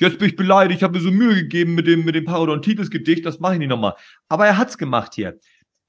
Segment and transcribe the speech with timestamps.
[0.00, 3.24] jetzt bin ich beleidigt, ich habe mir so Mühe gegeben mit dem, mit dem Parodontitis-Gedicht,
[3.24, 3.94] das mache ich nicht nochmal.
[4.28, 5.38] Aber er hat's gemacht hier.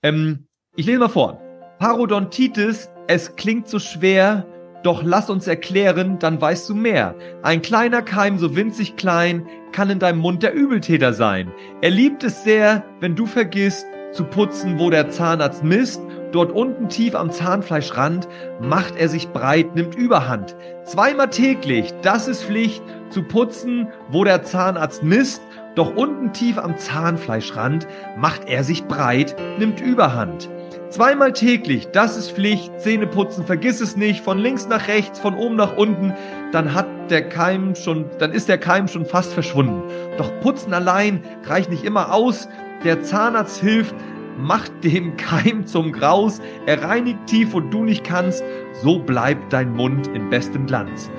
[0.03, 1.41] Ähm, ich lese mal vor.
[1.79, 4.45] Parodontitis, es klingt so schwer,
[4.83, 7.15] doch lass uns erklären, dann weißt du mehr.
[7.43, 11.51] Ein kleiner Keim, so winzig klein, kann in deinem Mund der Übeltäter sein.
[11.81, 16.01] Er liebt es sehr, wenn du vergisst, zu putzen, wo der Zahnarzt misst.
[16.31, 18.27] Dort unten tief am Zahnfleischrand
[18.61, 20.55] macht er sich breit, nimmt Überhand.
[20.85, 22.81] Zweimal täglich, das ist Pflicht,
[23.11, 25.41] zu putzen, wo der Zahnarzt misst.
[25.75, 30.49] Doch unten tief am Zahnfleischrand macht er sich breit, nimmt Überhand.
[30.89, 32.77] Zweimal täglich, das ist Pflicht.
[32.81, 34.21] Zähne putzen, vergiss es nicht.
[34.21, 36.13] Von links nach rechts, von oben nach unten.
[36.51, 39.83] Dann hat der Keim schon, dann ist der Keim schon fast verschwunden.
[40.17, 42.49] Doch putzen allein reicht nicht immer aus.
[42.83, 43.95] Der Zahnarzt hilft,
[44.37, 46.41] macht dem Keim zum Graus.
[46.65, 48.43] Er reinigt tief, wo du nicht kannst.
[48.83, 51.09] So bleibt dein Mund in bestem Glanz.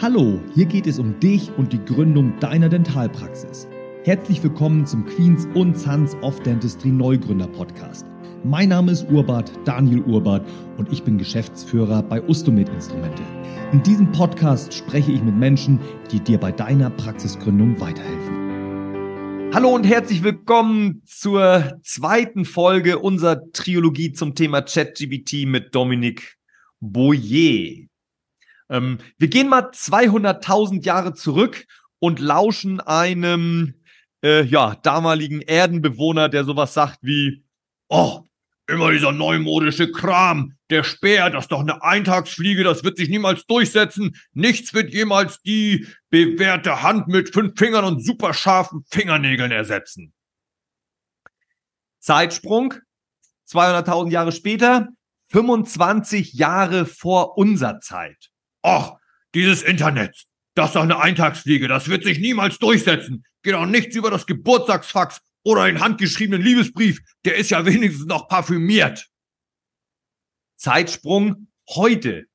[0.00, 3.66] Hallo, hier geht es um dich und die Gründung deiner Dentalpraxis.
[4.04, 8.06] Herzlich willkommen zum Queens und Sons of Dentistry Neugründer Podcast.
[8.44, 13.24] Mein Name ist Urbart, Daniel Urbart und ich bin Geschäftsführer bei Ustomed Instrumente.
[13.72, 15.80] In diesem Podcast spreche ich mit Menschen,
[16.12, 19.50] die dir bei deiner Praxisgründung weiterhelfen.
[19.52, 26.36] Hallo und herzlich willkommen zur zweiten Folge unserer Trilogie zum Thema ChatGBT mit Dominik
[26.78, 27.88] Boyer.
[28.70, 31.66] Ähm, wir gehen mal 200.000 Jahre zurück
[31.98, 33.74] und lauschen einem
[34.22, 37.44] äh, ja, damaligen Erdenbewohner, der sowas sagt wie,
[37.88, 38.22] oh,
[38.68, 40.58] Immer dieser neumodische Kram.
[40.68, 44.14] Der Speer, das ist doch eine Eintagsfliege, das wird sich niemals durchsetzen.
[44.34, 50.12] Nichts wird jemals die bewährte Hand mit fünf Fingern und superscharfen Fingernägeln ersetzen.
[51.98, 52.74] Zeitsprung,
[53.48, 54.88] 200.000 Jahre später,
[55.30, 58.28] 25 Jahre vor unserer Zeit.
[58.68, 58.98] Och,
[59.34, 63.24] dieses Internet, das ist doch eine Eintagsfliege, das wird sich niemals durchsetzen.
[63.42, 68.28] Geht auch nichts über das Geburtstagsfax oder einen handgeschriebenen Liebesbrief, der ist ja wenigstens noch
[68.28, 69.08] parfümiert.
[70.56, 72.26] Zeitsprung heute.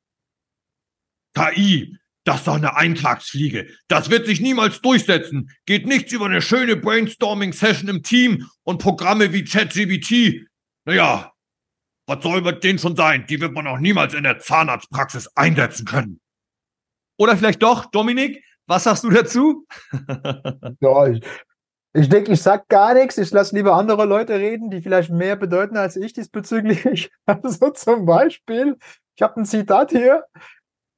[1.35, 3.67] KI, das ist doch eine Eintagsfliege.
[3.87, 5.51] Das wird sich niemals durchsetzen.
[5.65, 10.47] Geht nichts über eine schöne Brainstorming-Session im Team und Programme wie ChatGBT.
[10.85, 11.33] Naja,
[12.07, 13.27] was soll mit denen schon sein?
[13.27, 16.21] Die wird man auch niemals in der Zahnarztpraxis einsetzen können.
[17.17, 19.65] Oder vielleicht doch, Dominik, was sagst du dazu?
[20.79, 21.21] ja, ich,
[21.93, 23.17] ich denke, ich sag gar nichts.
[23.17, 27.11] Ich lasse lieber andere Leute reden, die vielleicht mehr bedeuten als ich diesbezüglich.
[27.25, 28.77] Also zum Beispiel,
[29.15, 30.25] ich habe ein Zitat hier.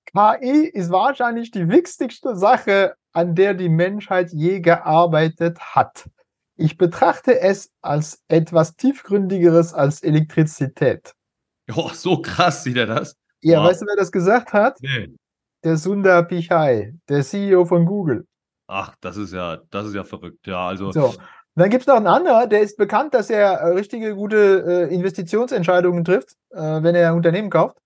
[0.05, 6.09] KI ist wahrscheinlich die wichtigste Sache, an der die Menschheit je gearbeitet hat.
[6.57, 11.13] Ich betrachte es als etwas tiefgründigeres als Elektrizität.
[11.75, 13.17] Oh, so krass sieht er das.
[13.41, 13.69] Ja, wow.
[13.69, 14.77] weißt du, wer das gesagt hat?
[14.81, 15.13] Nee.
[15.65, 18.27] Der Sundar Pichai, der CEO von Google.
[18.67, 20.45] Ach, das ist ja, das ist ja verrückt.
[20.45, 20.91] Ja, also.
[20.91, 21.15] So.
[21.55, 24.93] Dann gibt es noch einen anderen, der ist bekannt, dass er äh, richtige gute äh,
[24.93, 27.77] Investitionsentscheidungen trifft, äh, wenn er ein Unternehmen kauft.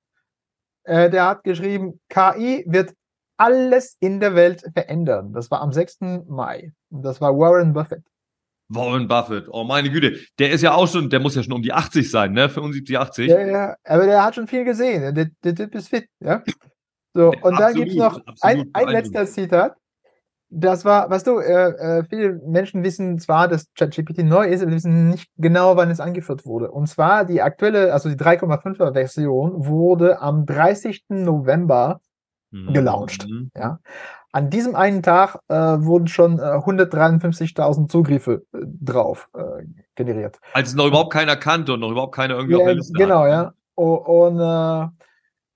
[0.83, 2.93] Äh, der hat geschrieben, KI wird
[3.37, 5.31] alles in der Welt verändern.
[5.33, 5.99] Das war am 6.
[6.27, 6.73] Mai.
[6.89, 8.03] Das war Warren Buffett.
[8.69, 11.61] Warren Buffett, oh meine Güte, der ist ja auch schon, der muss ja schon um
[11.63, 12.49] die 80 sein, ne?
[12.49, 13.27] 75, 80.
[13.27, 15.15] Ja, ja, aber der hat schon viel gesehen.
[15.15, 16.43] Der, der Typ ist fit, ja.
[17.19, 19.75] So, und absolut, dann gibt es noch ein, ein letzter Zitat.
[20.49, 24.71] Das war, weißt du, äh, äh, viele Menschen wissen zwar, dass ChatGPT neu ist, aber
[24.71, 26.71] wissen nicht genau, wann es angeführt wurde.
[26.71, 31.07] Und zwar die aktuelle, also die 3,5er Version wurde am 30.
[31.09, 31.99] November
[32.51, 32.71] mhm.
[32.71, 33.27] gelauncht.
[33.53, 33.79] Ja.
[34.31, 39.65] An diesem einen Tag äh, wurden schon äh, 153.000 Zugriffe äh, drauf äh,
[39.95, 40.39] generiert.
[40.53, 42.93] Als es noch überhaupt keiner kannte und noch überhaupt keiner irgendwie ja, auf der Liste
[42.93, 43.29] Genau, hat.
[43.29, 43.53] ja.
[43.75, 44.39] Und, und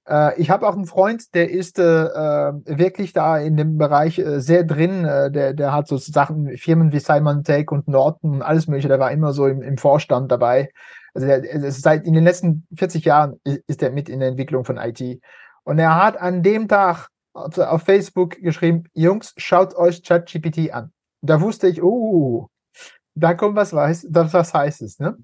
[0.08, 4.20] äh, ich habe auch einen Freund, der ist äh, äh, wirklich da in dem Bereich
[4.20, 5.06] äh, sehr drin.
[5.06, 8.90] Äh, der, der hat so Sachen, Firmen wie Simon Tech und Norton und alles mögliche.
[8.90, 10.72] Der war immer so im, im Vorstand dabei.
[11.14, 14.78] Also der, seit in den letzten 40 Jahren ist er mit in der Entwicklung von
[14.78, 15.22] IT.
[15.64, 20.92] Und er hat an dem Tag auf Facebook geschrieben, Jungs, schaut euch ChatGPT an.
[21.22, 22.48] Da wusste ich, oh,
[23.16, 25.00] da kommt was weiß, das was heißt es.
[25.00, 25.18] Ne?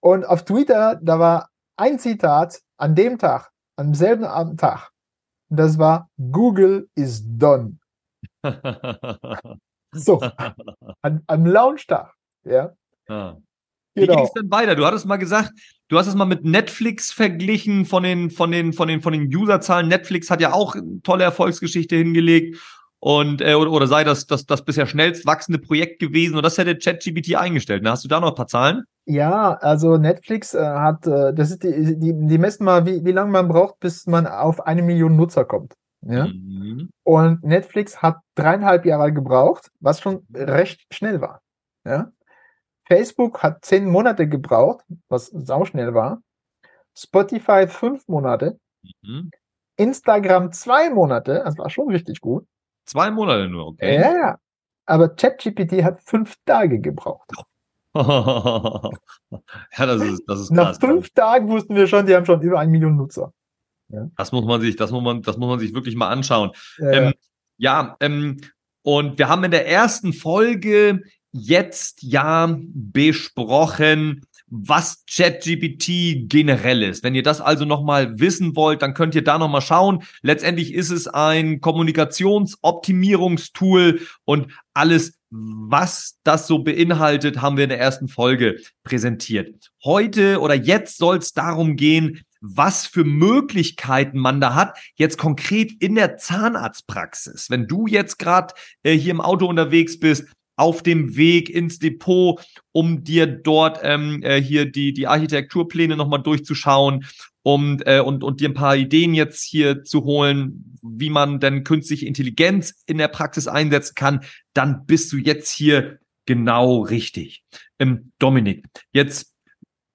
[0.00, 4.90] Und auf Twitter, da war ein Zitat an dem Tag, am selben Tag.
[5.48, 7.78] Das war Google is done.
[9.92, 10.20] so,
[11.02, 12.12] an, am Launchtag.
[12.44, 12.72] Ja.
[13.08, 13.36] Ah.
[13.94, 14.16] Wie genau.
[14.16, 14.74] ging es denn weiter?
[14.74, 15.52] Du hattest mal gesagt,
[15.88, 19.34] du hast es mal mit Netflix verglichen von den, von den, von den, von den
[19.34, 19.88] Userzahlen.
[19.88, 22.58] Netflix hat ja auch eine tolle Erfolgsgeschichte hingelegt
[22.98, 26.58] und äh, oder, oder sei das, das das bisher schnellst wachsende Projekt gewesen und das
[26.58, 27.82] hätte ChatGPT eingestellt.
[27.82, 28.84] Na, hast du da noch ein paar Zahlen?
[29.08, 33.12] Ja, also Netflix äh, hat, äh, das ist die, die, die messen mal, wie, wie
[33.12, 35.74] lange man braucht, bis man auf eine Million Nutzer kommt.
[36.02, 36.26] Ja?
[36.26, 36.90] Mhm.
[37.04, 41.40] Und Netflix hat dreieinhalb Jahre gebraucht, was schon recht schnell war.
[41.84, 42.10] Ja?
[42.82, 46.20] Facebook hat zehn Monate gebraucht, was sauschnell war.
[46.96, 48.58] Spotify fünf Monate.
[49.02, 49.30] Mhm.
[49.76, 52.44] Instagram zwei Monate, das war schon richtig gut.
[52.86, 54.00] Zwei Monate nur, okay.
[54.00, 54.38] Ja, ja.
[54.84, 57.30] Aber ChatGPT hat fünf Tage gebraucht.
[57.96, 60.80] Ja, das ist, das ist Nach krass.
[60.80, 63.32] Nach fünf Tagen wussten wir schon, die haben schon über eine Million Nutzer.
[63.88, 64.08] Ja.
[64.16, 66.50] Das muss man sich, das muss man, das muss man sich wirklich mal anschauen.
[66.78, 67.12] Ja, ähm,
[67.56, 68.40] ja ähm,
[68.82, 71.02] und wir haben in der ersten Folge
[71.32, 77.02] jetzt ja besprochen, was ChatGPT generell ist.
[77.02, 80.04] Wenn ihr das also nochmal wissen wollt, dann könnt ihr da nochmal schauen.
[80.22, 87.80] Letztendlich ist es ein Kommunikationsoptimierungstool und alles, was das so beinhaltet, haben wir in der
[87.80, 89.70] ersten Folge präsentiert.
[89.84, 95.72] Heute oder jetzt soll es darum gehen, was für Möglichkeiten man da hat, jetzt konkret
[95.80, 97.50] in der Zahnarztpraxis.
[97.50, 100.26] Wenn du jetzt gerade äh, hier im Auto unterwegs bist,
[100.56, 102.40] auf dem Weg ins Depot,
[102.72, 107.06] um dir dort ähm, äh, hier die, die Architekturpläne nochmal durchzuschauen
[107.42, 111.62] um, äh, und, und dir ein paar Ideen jetzt hier zu holen, wie man denn
[111.62, 114.20] künstliche Intelligenz in der Praxis einsetzen kann,
[114.52, 117.44] dann bist du jetzt hier genau richtig.
[117.78, 119.32] Ähm, Dominik, jetzt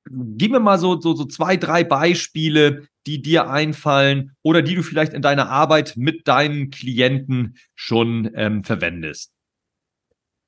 [0.10, 4.84] gib mir mal so, so, so zwei, drei Beispiele, die dir einfallen oder die du
[4.84, 9.32] vielleicht in deiner Arbeit mit deinen Klienten schon ähm, verwendest.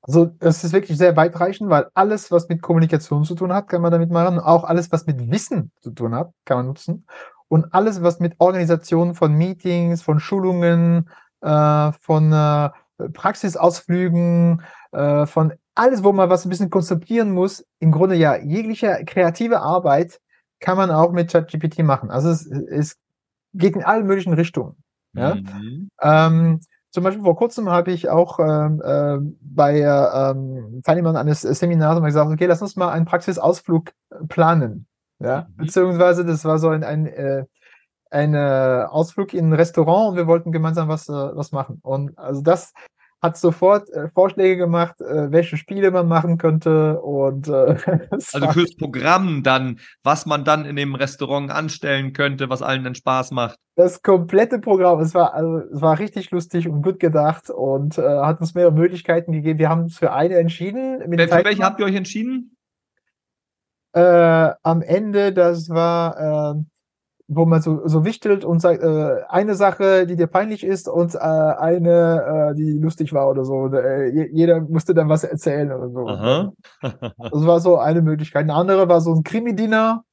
[0.06, 3.80] Also das ist wirklich sehr weitreichend, weil alles, was mit Kommunikation zu tun hat, kann
[3.80, 4.38] man damit machen.
[4.38, 7.06] Auch alles, was mit Wissen zu tun hat, kann man nutzen.
[7.48, 11.08] Und alles, was mit Organisation von Meetings, von Schulungen,
[11.40, 12.70] äh, von äh,
[13.12, 14.62] Praxisausflügen,
[14.92, 19.60] äh, von alles, wo man was ein bisschen konzipieren muss, im Grunde ja jegliche kreative
[19.60, 20.20] Arbeit
[20.60, 22.10] kann man auch mit ChatGPT machen.
[22.10, 22.96] Also es, es
[23.54, 24.76] geht in allen möglichen Richtungen.
[25.14, 25.34] Ja?
[25.34, 25.90] Mhm.
[26.00, 26.60] Ähm,
[26.94, 32.06] zum Beispiel vor kurzem habe ich auch ähm, äh, bei ähm, Teilnehmern eines Seminars mal
[32.06, 33.90] gesagt, okay, lass uns mal einen Praxisausflug
[34.28, 34.86] planen.
[35.18, 35.56] Ja, mhm.
[35.56, 37.46] beziehungsweise das war so ein, ein, äh,
[38.12, 41.80] ein äh, Ausflug in ein Restaurant und wir wollten gemeinsam was, äh, was machen.
[41.82, 42.72] Und also das
[43.24, 47.76] hat sofort äh, Vorschläge gemacht, äh, welche Spiele man machen könnte und äh,
[48.10, 52.94] also fürs Programm dann, was man dann in dem Restaurant anstellen könnte, was allen dann
[52.94, 53.58] Spaß macht.
[53.76, 58.02] Das komplette Programm, es war also es war richtig lustig und gut gedacht und äh,
[58.02, 59.58] hat uns mehrere Möglichkeiten gegeben.
[59.58, 60.98] Wir haben uns für eine entschieden.
[61.08, 62.56] Mit für welche habt ihr euch entschieden?
[63.94, 66.62] Äh, am Ende, das war äh,
[67.26, 71.14] wo man so, so wichtelt und sagt, äh, eine Sache, die dir peinlich ist und
[71.14, 73.54] äh, eine, äh, die lustig war oder so.
[73.54, 76.06] Und, äh, jeder musste dann was erzählen oder so.
[76.06, 76.52] Aha.
[76.82, 78.42] das war so eine Möglichkeit.
[78.42, 80.04] Eine andere war so ein Krimi-Dinner.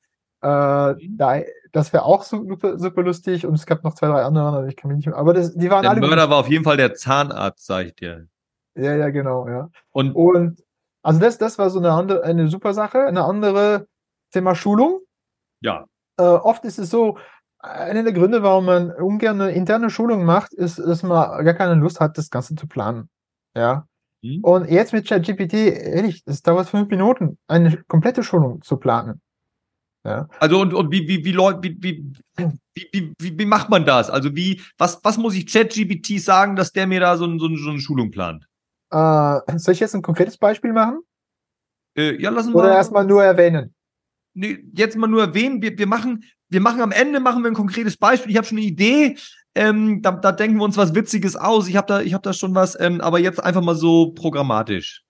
[0.42, 0.48] Äh,
[0.94, 1.18] mhm.
[1.18, 1.42] da,
[1.74, 4.76] das wäre auch super, super lustig und es gab noch zwei, drei andere, aber ich
[4.76, 5.18] kann mich nicht mehr.
[5.18, 6.00] Aber das, die waren der alle.
[6.00, 8.28] Der Mörder war auf jeden Fall der Zahnarzt, sag ich dir.
[8.76, 9.70] Ja, ja, genau, ja.
[9.92, 10.64] Und, und
[11.04, 13.06] also das, das war so eine andere, eine super Sache.
[13.06, 13.88] Eine andere
[14.32, 15.02] Thema Schulung.
[15.62, 15.86] Ja
[16.22, 17.18] äh, oft ist es so,
[17.60, 21.76] einer der Gründe, warum man ungern eine interne Schulung macht, ist, dass man gar keine
[21.76, 23.10] Lust hat, das Ganze zu planen.
[23.56, 23.86] Ja.
[24.22, 24.44] Mhm.
[24.44, 29.22] Und jetzt mit ChatGPT, ehrlich, es dauert fünf Minuten, eine komplette Schulung zu planen.
[30.04, 30.28] Ja.
[30.40, 34.10] Also und, und wie, wie, wie, wie, wie, wie, wie, wie macht man das?
[34.10, 37.70] Also wie, was, was muss ich ChatGPT sagen, dass der mir da so, so, so
[37.70, 38.48] eine Schulung plant?
[38.90, 41.02] Äh, soll ich jetzt ein konkretes Beispiel machen?
[41.96, 43.76] Äh, ja, lassen wir Oder erstmal nur erwähnen
[44.34, 47.98] jetzt mal nur erwähnen, wir, wir machen, wir machen am Ende machen wir ein konkretes
[47.98, 48.32] Beispiel.
[48.32, 49.18] Ich habe schon eine Idee,
[49.56, 51.68] ähm, da, da denken wir uns was Witziges aus.
[51.68, 55.04] Ich habe da, ich habe da schon was, ähm, aber jetzt einfach mal so programmatisch.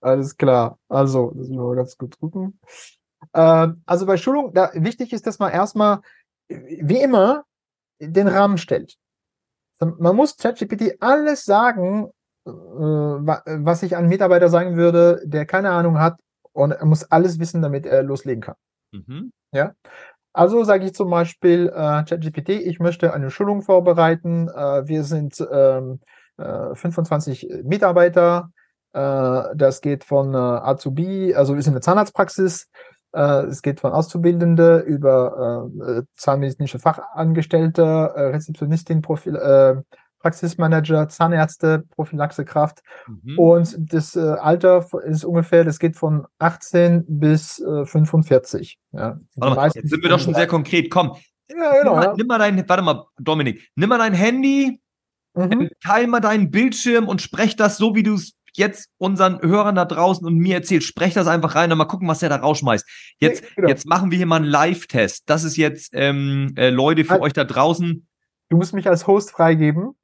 [0.00, 0.78] Alles klar.
[0.88, 2.60] Also, das müssen wir mal ganz gut gucken.
[3.32, 6.00] Äh, also bei Schulung, da, wichtig ist, dass man erstmal,
[6.48, 7.44] wie immer,
[8.00, 8.96] den Rahmen stellt.
[9.80, 12.10] Man muss ChatGPT alles sagen,
[12.46, 16.18] äh, was ich an Mitarbeiter sagen würde, der keine Ahnung hat,
[16.52, 18.56] und er muss alles wissen, damit er loslegen kann.
[18.92, 19.32] Mhm.
[19.52, 19.72] Ja.
[20.32, 24.48] Also sage ich zum Beispiel äh, ChatGPT, ich möchte eine Schulung vorbereiten.
[24.48, 26.00] Äh, wir sind ähm,
[26.36, 28.50] äh, 25 Mitarbeiter.
[28.92, 32.68] Äh, das geht von äh, Azubi, also wir sind eine Zahnarztpraxis.
[33.12, 39.76] Äh, es geht von Auszubildende über äh, zahnmedizinische Fachangestellte, äh, Rezeptionistin, Profil, äh,
[40.20, 42.80] Praxismanager, Zahnärzte, Prophylaxekraft.
[43.06, 43.38] Mhm.
[43.38, 48.78] Und das äh, Alter ist ungefähr, das geht von 18 bis äh, 45.
[48.92, 49.20] Ja.
[49.36, 50.90] Warte mal, jetzt sind wir doch schon sehr konkret.
[50.90, 51.16] Komm.
[51.50, 52.14] Ja, genau, nimm, mal, ja.
[52.16, 54.80] nimm mal dein, warte mal, Dominik, nimm mal dein Handy,
[55.34, 55.70] mhm.
[55.82, 59.84] teil mal deinen Bildschirm und sprech das so, wie du es jetzt unseren Hörern da
[59.84, 60.82] draußen und mir erzählt.
[60.82, 62.86] Sprech das einfach rein und mal gucken, was der da rausschmeißt.
[63.18, 63.68] Jetzt, ja, genau.
[63.68, 65.30] jetzt machen wir hier mal einen Live-Test.
[65.30, 68.08] Das ist jetzt, ähm, äh, Leute, für also, euch da draußen
[68.48, 69.94] Du musst mich als Host freigeben.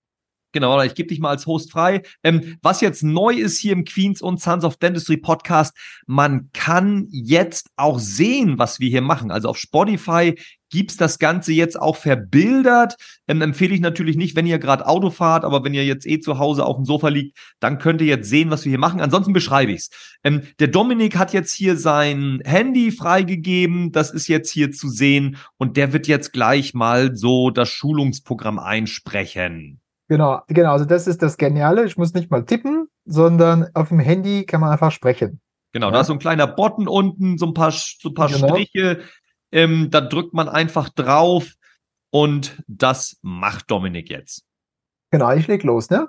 [0.54, 2.02] Genau, ich gebe dich mal als Host frei.
[2.22, 7.08] Ähm, was jetzt neu ist hier im Queens und Sons of Dentistry Podcast, man kann
[7.10, 9.32] jetzt auch sehen, was wir hier machen.
[9.32, 10.36] Also auf Spotify
[10.70, 12.94] gibt's das Ganze jetzt auch verbildert.
[13.26, 16.20] Ähm, empfehle ich natürlich nicht, wenn ihr gerade Auto fahrt, aber wenn ihr jetzt eh
[16.20, 19.00] zu Hause auf dem Sofa liegt, dann könnt ihr jetzt sehen, was wir hier machen.
[19.00, 19.90] Ansonsten beschreibe ich's.
[20.22, 23.90] Ähm, der Dominik hat jetzt hier sein Handy freigegeben.
[23.90, 28.60] Das ist jetzt hier zu sehen und der wird jetzt gleich mal so das Schulungsprogramm
[28.60, 29.80] einsprechen.
[30.08, 30.72] Genau, genau.
[30.72, 31.84] Also das ist das Geniale.
[31.86, 35.40] Ich muss nicht mal tippen, sondern auf dem Handy kann man einfach sprechen.
[35.72, 35.92] Genau, ja.
[35.92, 38.48] da ist so ein kleiner Button unten, so ein paar, so ein paar genau.
[38.48, 39.02] Striche.
[39.50, 41.54] Ähm, da drückt man einfach drauf
[42.10, 44.44] und das macht Dominik jetzt.
[45.10, 46.08] Genau, ich leg los, ne?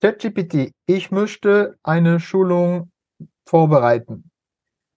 [0.00, 2.92] ChatGPT, ich möchte eine Schulung
[3.48, 4.30] vorbereiten.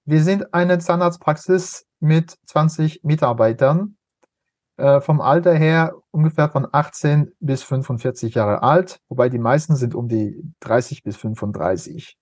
[0.06, 3.97] Wir sind eine Zahnarztpraxis mit 20 Mitarbeitern
[4.78, 9.96] äh, vom Alter her ungefähr von 18 bis 45 Jahre alt, wobei die meisten sind
[9.96, 12.18] um die 30 bis 35.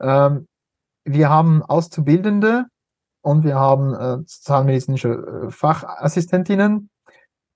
[0.00, 0.48] Ähm,
[1.04, 2.66] wir haben Auszubildende
[3.22, 5.08] und wir haben äh, zahnmedizinische
[5.46, 6.90] äh, Fachassistentinnen,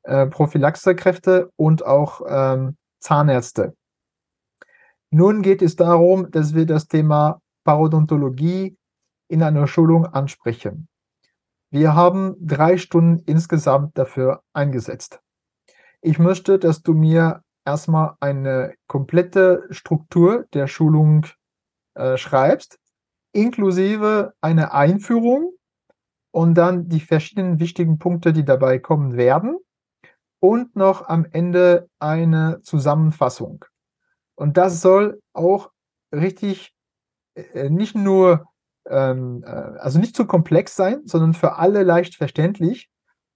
[0.04, 3.75] äh, Prophylaxekräfte und auch ähm, Zahnärzte.
[5.11, 8.76] Nun geht es darum, dass wir das Thema Parodontologie
[9.28, 10.88] in einer Schulung ansprechen.
[11.70, 15.20] Wir haben drei Stunden insgesamt dafür eingesetzt.
[16.00, 21.26] Ich möchte, dass du mir erstmal eine komplette Struktur der Schulung
[21.94, 22.80] äh, schreibst,
[23.32, 25.52] inklusive eine Einführung
[26.32, 29.56] und dann die verschiedenen wichtigen Punkte, die dabei kommen werden
[30.40, 33.64] und noch am Ende eine Zusammenfassung.
[34.34, 35.70] Und das soll auch
[36.12, 36.74] richtig
[37.34, 38.46] äh, nicht nur
[38.88, 42.88] ähm, äh, also nicht zu komplex sein, sondern für alle leicht verständlich,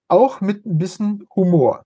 [0.08, 1.84] auch mit ein bisschen Humor.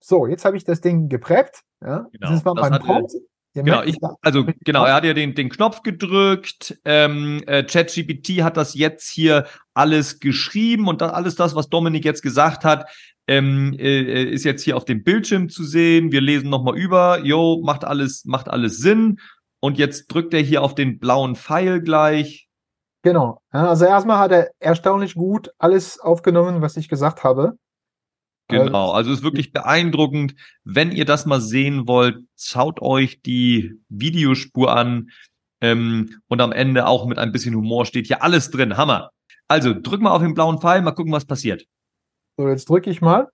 [0.00, 1.62] So, jetzt habe ich das Ding geprägt.
[1.80, 2.06] Ja.
[2.12, 3.12] Genau, das war mein Prompt.
[3.54, 6.78] Genau, ich, also genau, er hat ja den, den Knopf gedrückt.
[6.84, 12.04] Ähm, äh, ChatGPT hat das jetzt hier alles geschrieben und das, alles das, was Dominik
[12.04, 12.86] jetzt gesagt hat,
[13.26, 16.12] ähm, äh, ist jetzt hier auf dem Bildschirm zu sehen.
[16.12, 17.24] Wir lesen nochmal über.
[17.24, 19.18] Jo, macht alles, macht alles Sinn.
[19.60, 22.48] Und jetzt drückt er hier auf den blauen Pfeil gleich.
[23.02, 23.40] Genau.
[23.50, 27.56] also erstmal hat er erstaunlich gut alles aufgenommen, was ich gesagt habe.
[28.48, 30.34] Genau, also ist wirklich beeindruckend.
[30.64, 35.10] Wenn ihr das mal sehen wollt, schaut euch die Videospur an.
[35.60, 38.76] Ähm, und am Ende auch mit ein bisschen Humor steht hier alles drin.
[38.76, 39.10] Hammer.
[39.48, 41.64] Also drück mal auf den blauen Pfeil, mal gucken, was passiert.
[42.36, 43.28] So, jetzt drücke ich mal.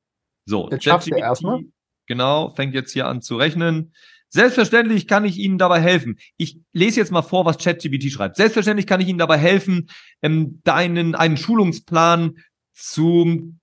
[0.47, 1.61] So, jetzt schafft er erstmal.
[2.07, 3.93] Genau, fängt jetzt hier an zu rechnen.
[4.34, 6.18] Selbstverständlich kann ich Ihnen dabei helfen.
[6.38, 8.36] Ich lese jetzt mal vor, was ChatGPT schreibt.
[8.36, 9.90] Selbstverständlich kann ich Ihnen dabei helfen,
[10.22, 12.38] ähm, deinen einen Schulungsplan
[12.72, 13.60] zum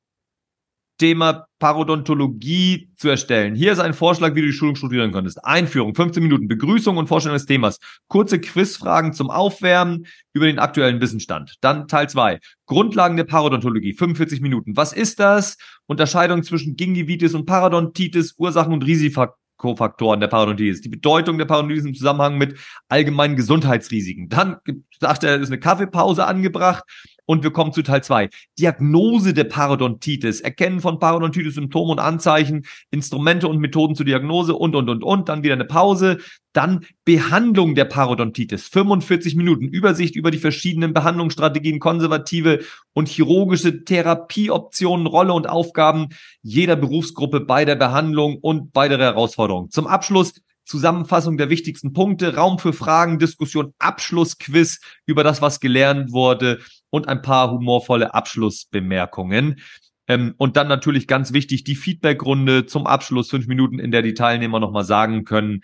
[0.99, 3.55] Thema Parodontologie zu erstellen.
[3.55, 5.43] Hier ist ein Vorschlag, wie du die Schulung strukturieren könntest.
[5.43, 7.79] Einführung, 15 Minuten, Begrüßung und Vorstellung des Themas.
[8.07, 11.55] Kurze Quizfragen zum Aufwärmen über den aktuellen Wissensstand.
[11.61, 12.39] Dann Teil 2.
[12.67, 14.77] Grundlagen der Parodontologie, 45 Minuten.
[14.77, 15.57] Was ist das?
[15.88, 21.86] Unterscheidung zwischen Gingivitis und Parodontitis, Ursachen und Risifaktoren Kofaktoren der Parodontitis, die Bedeutung der Parodontitis
[21.86, 24.30] im Zusammenhang mit allgemeinen Gesundheitsrisiken.
[24.30, 24.58] Dann
[25.00, 26.84] sagt er, ist eine Kaffeepause angebracht
[27.29, 28.29] und wir kommen zu Teil zwei.
[28.57, 34.75] Diagnose der Parodontitis, Erkennen von Parodontitis, Symptome und Anzeichen, Instrumente und Methoden zur Diagnose und,
[34.75, 35.29] und, und, und.
[35.29, 36.17] Dann wieder eine Pause.
[36.53, 42.62] Dann Behandlung der Parodontitis, 45 Minuten, Übersicht über die verschiedenen Behandlungsstrategien, konservative
[42.93, 46.07] und chirurgische Therapieoptionen, Rolle und Aufgaben
[46.41, 49.69] jeder Berufsgruppe bei der Behandlung und weitere Herausforderungen.
[49.69, 50.33] Zum Abschluss
[50.65, 56.59] Zusammenfassung der wichtigsten Punkte, Raum für Fragen, Diskussion, Abschlussquiz über das, was gelernt wurde
[56.89, 59.62] und ein paar humorvolle Abschlussbemerkungen.
[60.08, 64.15] Ähm, und dann natürlich ganz wichtig die Feedbackrunde zum Abschluss, fünf Minuten, in der die
[64.15, 65.62] Teilnehmer nochmal sagen können,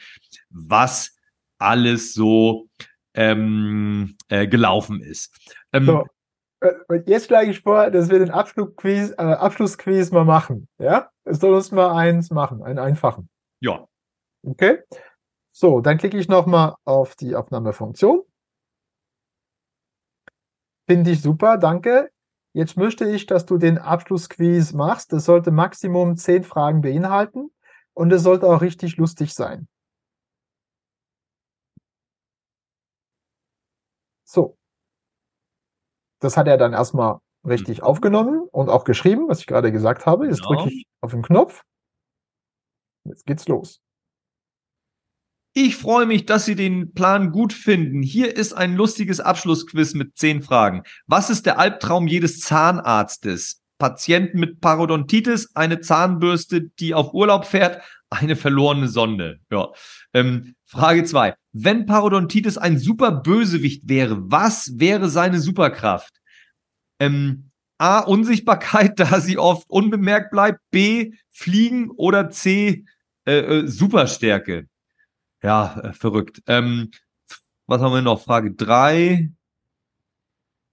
[0.50, 1.15] was
[1.58, 2.67] alles so
[3.15, 5.36] ähm, äh, gelaufen ist.
[5.74, 6.05] Ähm, so.
[6.62, 10.67] Äh, jetzt schlage ich vor, dass wir den Abschlussquiz, äh, Abschlussquiz mal machen.
[10.77, 11.10] Ja?
[11.24, 13.29] Es soll uns mal eins machen, einen einfachen.
[13.62, 13.88] Ja.
[14.44, 14.79] Okay.
[15.50, 18.22] So, dann klicke ich nochmal auf die Aufnahmefunktion.
[20.88, 22.12] Finde ich super, danke.
[22.54, 25.12] Jetzt möchte ich, dass du den Abschlussquiz machst.
[25.12, 27.51] Das sollte Maximum zehn Fragen beinhalten
[27.94, 29.68] und es sollte auch richtig lustig sein.
[34.24, 34.58] So.
[36.20, 37.84] Das hat er dann erstmal richtig mhm.
[37.86, 40.27] aufgenommen und auch geschrieben, was ich gerade gesagt habe.
[40.27, 40.62] Jetzt genau.
[40.62, 41.63] drücke ich auf den Knopf.
[43.04, 43.82] Jetzt geht's los.
[45.57, 48.01] Ich freue mich, dass Sie den Plan gut finden.
[48.01, 50.83] Hier ist ein lustiges Abschlussquiz mit zehn Fragen.
[51.07, 53.62] Was ist der Albtraum jedes Zahnarztes?
[53.77, 59.39] Patienten mit Parodontitis, eine Zahnbürste, die auf Urlaub fährt, eine verlorene Sonde.
[59.50, 59.69] Ja.
[60.13, 66.15] Ähm, Frage zwei: Wenn Parodontitis ein super Bösewicht wäre, was wäre seine Superkraft?
[67.00, 68.00] Ähm, A.
[68.00, 70.59] Unsichtbarkeit, da sie oft unbemerkt bleibt.
[70.71, 71.13] B.
[71.31, 72.83] Fliegen oder C.
[73.25, 74.67] Äh, äh, Superstärke.
[75.44, 76.42] Ja, äh, verrückt.
[76.48, 76.92] Ähm,
[77.68, 78.22] was haben wir noch?
[78.22, 79.32] Frage drei.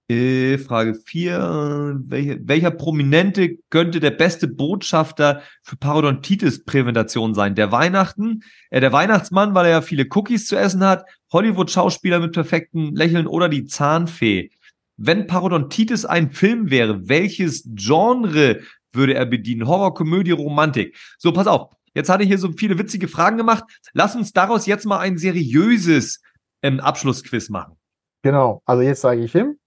[0.09, 1.99] Äh, Frage vier.
[2.05, 7.55] Welche, welcher Prominente könnte der beste Botschafter für Parodontitis-Prävention sein?
[7.55, 12.33] Der Weihnachten, äh, der Weihnachtsmann, weil er ja viele Cookies zu essen hat, Hollywood-Schauspieler mit
[12.33, 14.51] perfekten Lächeln oder die Zahnfee.
[14.97, 18.59] Wenn Parodontitis ein Film wäre, welches Genre
[18.91, 19.67] würde er bedienen?
[19.67, 20.95] Horror, Komödie, Romantik.
[21.17, 21.73] So, pass auf.
[21.93, 23.63] Jetzt hatte ich hier so viele witzige Fragen gemacht.
[23.93, 26.21] Lass uns daraus jetzt mal ein seriöses
[26.61, 27.77] ähm, Abschlussquiz machen.
[28.23, 29.59] Genau, also jetzt sage ich ihm.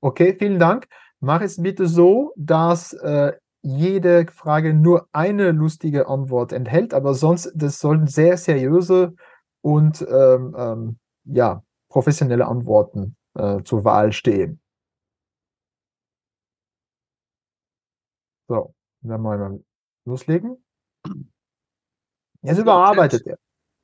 [0.00, 0.86] Okay, vielen Dank.
[1.20, 3.32] Mach es bitte so, dass äh,
[3.62, 9.14] jede Frage nur eine lustige Antwort enthält, aber sonst, das sollten sehr seriöse
[9.60, 14.60] und ähm, ähm, ja, professionelle Antworten äh, zur Wahl stehen.
[18.48, 19.60] So, dann mal
[20.06, 20.56] loslegen.
[22.42, 23.38] Jetzt überarbeitet er.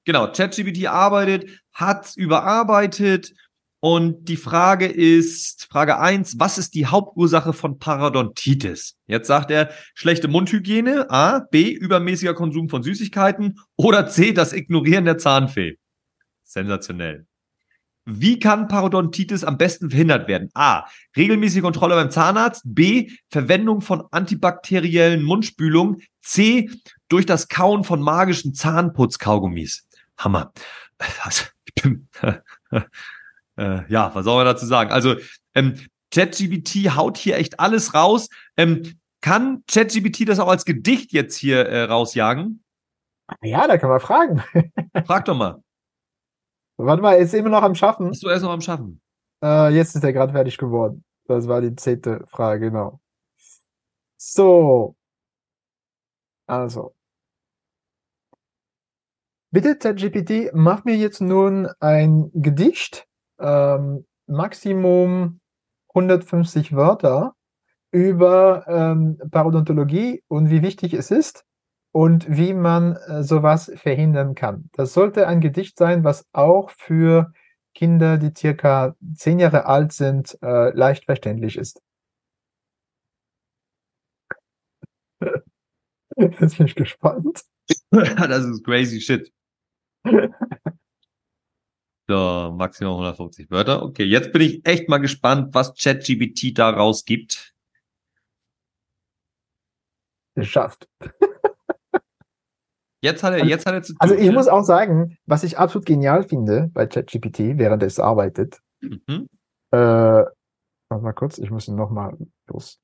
[0.05, 3.35] Genau, ChatGPT arbeitet, hat überarbeitet
[3.81, 8.97] und die Frage ist, Frage eins: was ist die Hauptursache von Parodontitis?
[9.07, 15.05] Jetzt sagt er, schlechte Mundhygiene, A, B, übermäßiger Konsum von Süßigkeiten oder C, das Ignorieren
[15.05, 15.79] der Zahnfee.
[16.45, 17.27] Sensationell.
[18.05, 20.51] Wie kann Parodontitis am besten verhindert werden?
[20.55, 20.87] A.
[21.17, 22.63] Regelmäßige Kontrolle beim Zahnarzt.
[22.65, 23.11] B.
[23.31, 26.03] Verwendung von antibakteriellen Mundspülungen.
[26.21, 26.71] C.
[27.09, 29.87] Durch das Kauen von magischen Zahnputzkaugummis.
[30.19, 30.53] Hammer.
[31.25, 32.07] Also, ich bin,
[33.57, 34.93] äh, ja, was soll man dazu sagen?
[34.93, 35.17] Also,
[35.53, 35.75] ähm,
[36.13, 38.29] ChatGPT haut hier echt alles raus.
[38.57, 42.63] Ähm, kann ChatGPT das auch als Gedicht jetzt hier äh, rausjagen?
[43.41, 44.45] Ja, da kann man fragen.
[45.07, 45.63] Frag doch mal.
[46.77, 48.09] Warte mal, er ist immer noch am Schaffen.
[48.09, 49.01] Bist du erst noch am Schaffen?
[49.43, 51.05] Äh, jetzt ist er gerade fertig geworden.
[51.27, 53.01] Das war die zehnte Frage, genau.
[54.17, 54.97] So.
[56.47, 56.95] Also.
[59.51, 63.07] Bitte, ChatGPT, mach mir jetzt nun ein Gedicht,
[63.39, 65.41] ähm, Maximum
[65.95, 67.35] 150 Wörter
[67.91, 71.45] über ähm, Parodontologie und wie wichtig es ist,
[71.93, 74.71] und wie man äh, sowas verhindern kann.
[74.73, 77.33] Das sollte ein Gedicht sein, was auch für
[77.75, 81.81] Kinder, die circa zehn Jahre alt sind, äh, leicht verständlich ist.
[86.17, 87.45] Jetzt bin ich gespannt.
[87.91, 89.33] das ist crazy shit.
[92.09, 93.83] So, maximal 150 Wörter.
[93.83, 97.55] Okay, jetzt bin ich echt mal gespannt, was ChatGPT da rausgibt.
[100.35, 100.89] Geschafft.
[103.03, 103.99] Jetzt hat er, also, jetzt hat er zu tun.
[104.01, 108.61] Also ich muss auch sagen, was ich absolut genial finde bei ChatGPT, während es arbeitet.
[108.81, 109.29] Mhm.
[109.73, 112.79] Äh, warte mal kurz, ich muss ihn nochmal los.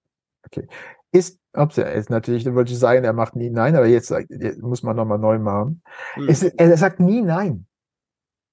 [0.45, 0.67] Okay.
[1.13, 4.61] Ist, ups, ja, ist natürlich, wollte ich sagen, er macht nie nein, aber jetzt, jetzt
[4.61, 5.83] muss man nochmal neu machen.
[6.17, 6.29] Mhm.
[6.29, 7.67] Es, er sagt nie nein.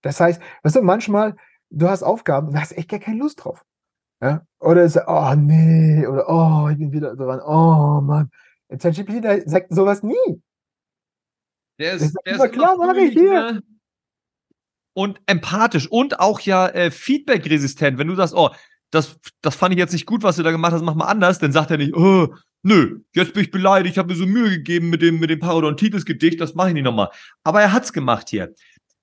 [0.04, 1.36] Das heißt, weißt du, manchmal,
[1.72, 3.64] du hast Aufgaben und hast echt gar keine Lust drauf.
[4.22, 4.46] Ja?
[4.60, 8.30] Oder sagt, oh nee, oder oh, ich bin wieder dran, oh Mann.
[8.70, 10.42] ChatGPT sagt sowas nie.
[11.80, 13.62] Der ist, der ist klar, mach ich hier.
[14.94, 17.98] Und empathisch und auch ja äh, feedback-resistent.
[17.98, 18.50] Wenn du sagst, oh,
[18.92, 21.40] das, das fand ich jetzt nicht gut, was du da gemacht hast, mach mal anders,
[21.40, 22.34] dann sagt er nicht, oh,
[22.64, 25.40] nö, jetzt bin ich beleidigt, ich habe mir so Mühe gegeben mit dem, mit dem
[25.40, 27.10] Parodontitis-Gedicht, das mache ich nicht nochmal.
[27.44, 28.54] Aber er hat's gemacht hier.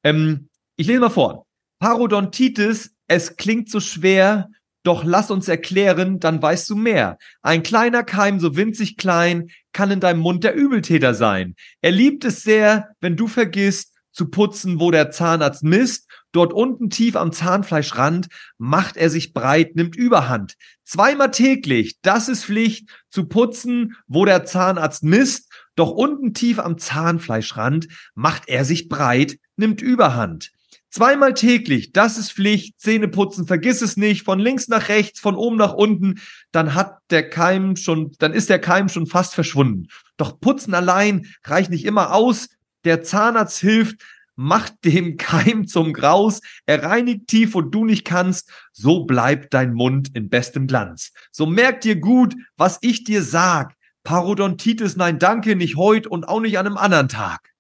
[0.03, 1.47] Ähm, ich lese mal vor.
[1.79, 4.49] Parodontitis, es klingt so schwer,
[4.85, 7.19] doch lass uns erklären, dann weißt du mehr.
[7.43, 11.55] Ein kleiner Keim, so winzig klein, kann in deinem Mund der Übeltäter sein.
[11.81, 16.09] Er liebt es sehr, wenn du vergisst, zu putzen, wo der Zahnarzt misst.
[16.33, 20.57] Dort unten tief am Zahnfleischrand macht er sich breit, nimmt Überhand.
[20.85, 25.51] Zweimal täglich, das ist Pflicht, zu putzen, wo der Zahnarzt misst.
[25.75, 30.53] Doch unten tief am Zahnfleischrand macht er sich breit, nimmt Überhand.
[30.93, 32.79] Zweimal täglich, das ist Pflicht.
[32.79, 34.25] Zähne putzen, vergiss es nicht.
[34.25, 36.21] Von links nach rechts, von oben nach unten.
[36.51, 39.89] Dann hat der Keim schon, dann ist der Keim schon fast verschwunden.
[40.19, 42.51] Doch putzen allein reicht nicht immer aus.
[42.85, 44.03] Der Zahnarzt hilft,
[44.37, 46.43] macht dem Keim zum Graus.
[46.67, 48.51] Er reinigt tief, wo du nicht kannst.
[48.73, 51.13] So bleibt dein Mund in bestem Glanz.
[51.31, 53.75] So merk dir gut, was ich dir sag.
[54.05, 57.55] Parodontitis, nein, danke, nicht heut und auch nicht an einem anderen Tag.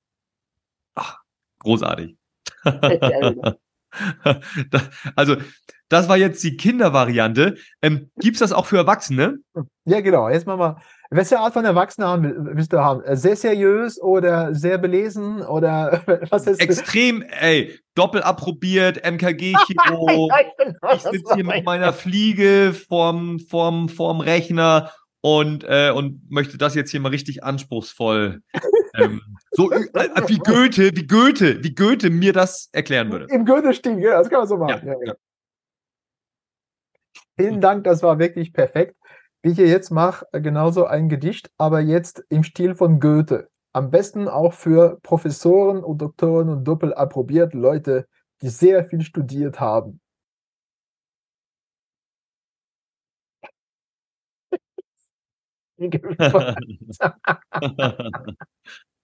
[0.94, 1.18] Ach,
[1.60, 2.16] Großartig.
[5.16, 5.36] Also,
[5.88, 7.56] das war jetzt die Kindervariante.
[7.82, 9.38] Ähm, gibt's das auch für Erwachsene?
[9.84, 10.28] Ja, genau.
[10.28, 10.76] Jetzt mal mal.
[11.10, 13.02] Welche Art von Erwachsenen haben, willst du haben?
[13.14, 20.30] Sehr seriös oder sehr belesen oder was ist Extrem, ey, doppelt approbiert, MKG-Chiro.
[20.94, 26.74] ich sitze hier mit meiner Fliege vorm, vorm, vorm Rechner und, äh, und möchte das
[26.74, 28.40] jetzt hier mal richtig anspruchsvoll
[28.94, 29.20] ähm,
[29.52, 33.26] so äh, äh, wie Goethe, wie Goethe, wie Goethe mir das erklären würde.
[33.30, 34.86] Im Goethe-Stil, ja, das kann man so machen.
[34.86, 34.94] Ja.
[35.04, 35.14] Ja.
[37.38, 38.96] Vielen Dank, das war wirklich perfekt.
[39.42, 43.48] Wie ich jetzt mache, genauso ein Gedicht, aber jetzt im Stil von Goethe.
[43.72, 48.06] Am besten auch für Professoren und Doktoren und doppelt approbiert Leute,
[48.42, 50.01] die sehr viel studiert haben.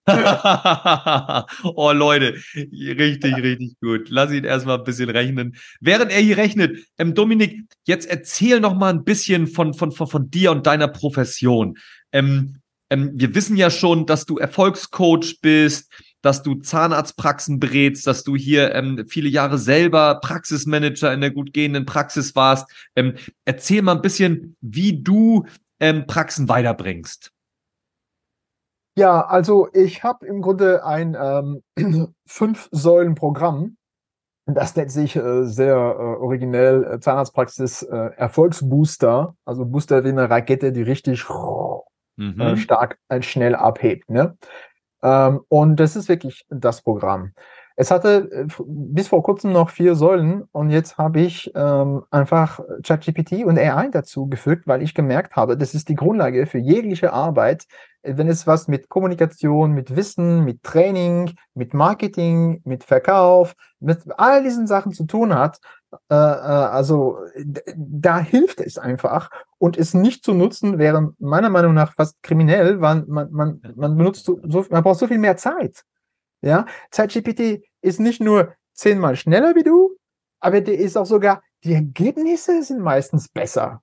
[1.75, 4.09] oh Leute, richtig, richtig gut.
[4.09, 5.55] Lass ihn erstmal ein bisschen rechnen.
[5.79, 10.07] Während er hier rechnet, ähm, Dominik, jetzt erzähl noch mal ein bisschen von, von, von,
[10.07, 11.77] von dir und deiner Profession.
[12.11, 18.23] Ähm, ähm, wir wissen ja schon, dass du Erfolgscoach bist, dass du Zahnarztpraxen berätst, dass
[18.23, 22.69] du hier ähm, viele Jahre selber Praxismanager in der gut gehenden Praxis warst.
[22.95, 23.15] Ähm,
[23.45, 25.45] erzähl mal ein bisschen, wie du
[25.79, 27.31] ähm, Praxen weiterbringst.
[28.97, 33.77] Ja, also ich habe im Grunde ein ähm, Fünf-Säulen-Programm.
[34.45, 39.35] Das nennt sich äh, sehr äh, originell äh, Zahnarztpraxis äh, Erfolgsbooster.
[39.45, 41.33] Also Booster wie eine Rakete, die richtig äh,
[42.17, 42.57] mhm.
[42.57, 44.09] stark äh, schnell abhebt.
[44.09, 44.37] Ne?
[45.01, 47.33] Ähm, und das ist wirklich das Programm.
[47.81, 52.59] Es hatte äh, bis vor kurzem noch vier Säulen und jetzt habe ich ähm, einfach
[52.83, 57.13] ChatGPT und AI dazu gefügt, weil ich gemerkt habe, das ist die Grundlage für jegliche
[57.13, 57.67] Arbeit,
[58.01, 63.99] äh, wenn es was mit Kommunikation, mit Wissen, mit Training, mit Marketing, mit Verkauf, mit
[64.17, 65.61] all diesen Sachen zu tun hat.
[66.09, 67.19] Äh, äh, also
[67.77, 72.81] da hilft es einfach und es nicht zu nutzen wäre meiner Meinung nach fast kriminell,
[72.81, 75.85] weil man, man, man benutzt so, man braucht so viel mehr Zeit.
[76.41, 79.95] Ja, ChatGPT ist nicht nur zehnmal schneller wie du,
[80.39, 83.81] aber der ist auch sogar, die Ergebnisse sind meistens besser.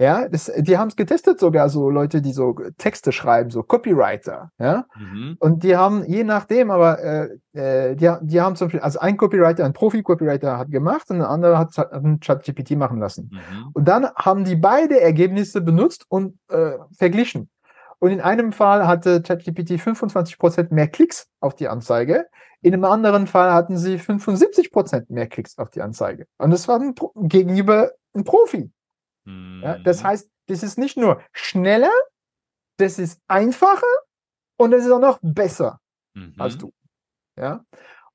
[0.00, 4.50] Ja, das, die haben es getestet sogar so Leute, die so Texte schreiben, so Copywriter.
[4.58, 5.36] Ja, mhm.
[5.38, 9.16] und die haben je nachdem, aber äh, äh die, die haben zum Beispiel, also ein
[9.16, 13.30] Copywriter, ein Profi-Copywriter hat gemacht und ein anderer hat, hat einen ChatGPT machen lassen.
[13.32, 13.68] Mhm.
[13.74, 17.48] Und dann haben die beide Ergebnisse benutzt und äh, verglichen.
[18.02, 22.26] Und in einem Fall hatte ChatGPT 25% mehr Klicks auf die Anzeige.
[22.60, 26.26] In einem anderen Fall hatten sie 75% mehr Klicks auf die Anzeige.
[26.38, 28.72] Und das war ein Pro gegenüber ein Profi.
[29.24, 29.60] Mhm.
[29.62, 31.92] Ja, das heißt, das ist nicht nur schneller,
[32.76, 33.86] das ist einfacher
[34.56, 35.78] und es ist auch noch besser
[36.14, 36.34] mhm.
[36.38, 36.72] als du.
[37.38, 37.64] Ja.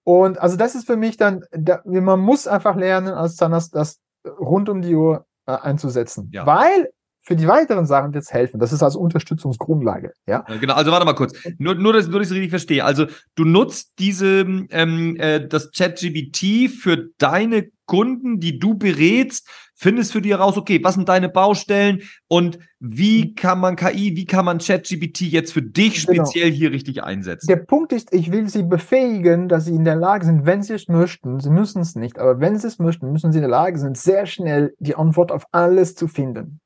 [0.04, 4.02] Und also das ist für mich dann, da, man muss einfach lernen, als Zahnarzt das
[4.26, 6.30] rund um die Uhr äh, einzusetzen.
[6.34, 6.46] Ja.
[6.46, 6.92] Weil
[7.28, 8.58] für die weiteren Sachen wird es helfen.
[8.58, 10.14] Das ist also Unterstützungsgrundlage.
[10.28, 10.46] Ja?
[10.62, 11.34] Genau, also warte mal kurz.
[11.58, 12.86] Nur, nur, dass, nur, dass ich es richtig verstehe.
[12.86, 20.14] Also du nutzt diese, ähm, äh, das ChatGBT für deine Kunden, die du berätst, findest
[20.14, 24.46] für die heraus, okay, was sind deine Baustellen und wie kann man KI, wie kann
[24.46, 26.24] man ChatGPT jetzt für dich genau.
[26.24, 26.58] speziell genau.
[26.58, 27.48] hier richtig einsetzen?
[27.48, 30.76] Der Punkt ist, ich will sie befähigen, dass sie in der Lage sind, wenn sie
[30.76, 33.52] es möchten, sie müssen es nicht, aber wenn sie es möchten, müssen sie in der
[33.52, 36.62] Lage sein, sehr schnell die Antwort auf alles zu finden.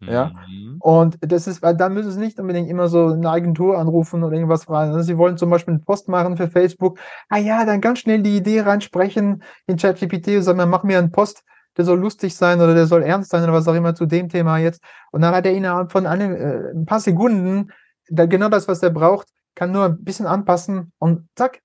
[0.00, 0.32] Ja.
[0.48, 0.76] Mhm.
[0.80, 4.34] Und das ist, weil da müssen sie nicht unbedingt immer so eine Agentur anrufen oder
[4.34, 4.92] irgendwas fragen.
[4.92, 6.98] Also sie wollen zum Beispiel einen Post machen für Facebook.
[7.28, 11.12] Ah ja, dann ganz schnell die Idee reinsprechen in ChatGPT und sagen, mach mir einen
[11.12, 11.44] Post,
[11.76, 14.28] der soll lustig sein oder der soll ernst sein oder was auch immer zu dem
[14.28, 14.82] Thema jetzt.
[15.12, 17.70] Und dann hat er innerhalb von einem, äh, ein paar Sekunden
[18.08, 21.60] da genau das, was er braucht, kann nur ein bisschen anpassen und zack,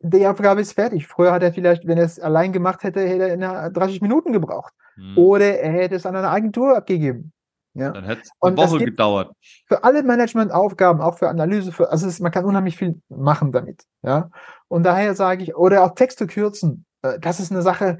[0.00, 1.06] die Aufgabe ist fertig.
[1.06, 4.72] Früher hat er vielleicht, wenn er es allein gemacht hätte, hätte er 30 Minuten gebraucht.
[4.96, 5.18] Mhm.
[5.18, 7.32] Oder er hätte es an eine Agentur abgegeben.
[7.76, 7.90] Ja.
[7.90, 9.32] Dann hätte es eine Woche gedauert.
[9.66, 13.84] Für alle Managementaufgaben, auch für Analyse, für, also es, man kann unheimlich viel machen damit.
[14.02, 14.30] Ja.
[14.68, 16.86] Und daher sage ich, oder auch Texte kürzen.
[17.02, 17.98] Äh, das ist eine Sache,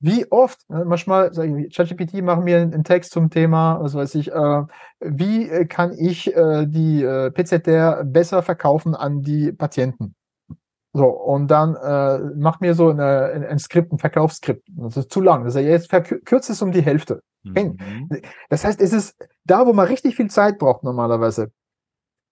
[0.00, 4.14] wie oft, ne, manchmal sage ich, ChatGPT machen mir einen Text zum Thema, was weiß
[4.16, 4.62] ich, äh,
[5.00, 10.14] wie äh, kann ich äh, die äh, PZR besser verkaufen an die Patienten?
[10.92, 14.68] So, und dann äh, mach mir so eine, ein, ein Skript, ein Verkaufsskript.
[14.68, 15.44] Das ist zu lang.
[15.44, 17.22] Das ist ja jetzt verkürzt es um die Hälfte.
[17.44, 18.08] Mhm.
[18.48, 21.52] Das heißt, es ist da, wo man richtig viel Zeit braucht normalerweise,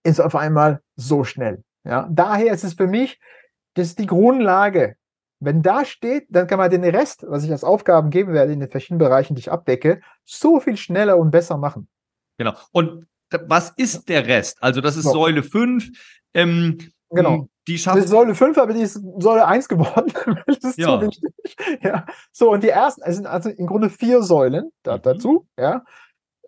[0.03, 1.63] ist auf einmal so schnell.
[1.85, 3.19] Ja, daher ist es für mich,
[3.75, 4.95] das ist die Grundlage.
[5.39, 8.61] Wenn da steht, dann kann man den Rest, was ich als Aufgaben geben werde in
[8.61, 11.89] den verschiedenen Bereichen, die ich abdecke, so viel schneller und besser machen.
[12.37, 12.53] Genau.
[12.71, 13.07] Und
[13.47, 14.61] was ist der Rest?
[14.61, 15.11] Also das ist so.
[15.11, 15.89] Säule 5.
[16.33, 16.77] Ähm,
[17.15, 17.47] Genau.
[17.67, 18.09] Die Das ist.
[18.09, 20.11] Säule 5, aber die ist Säule 1 geworden.
[20.47, 20.99] das ist Ja.
[20.99, 21.33] so wichtig.
[21.81, 22.05] Ja.
[22.31, 25.01] So, und die ersten, es sind also im Grunde vier Säulen da, Mhm.
[25.03, 25.83] dazu, ja.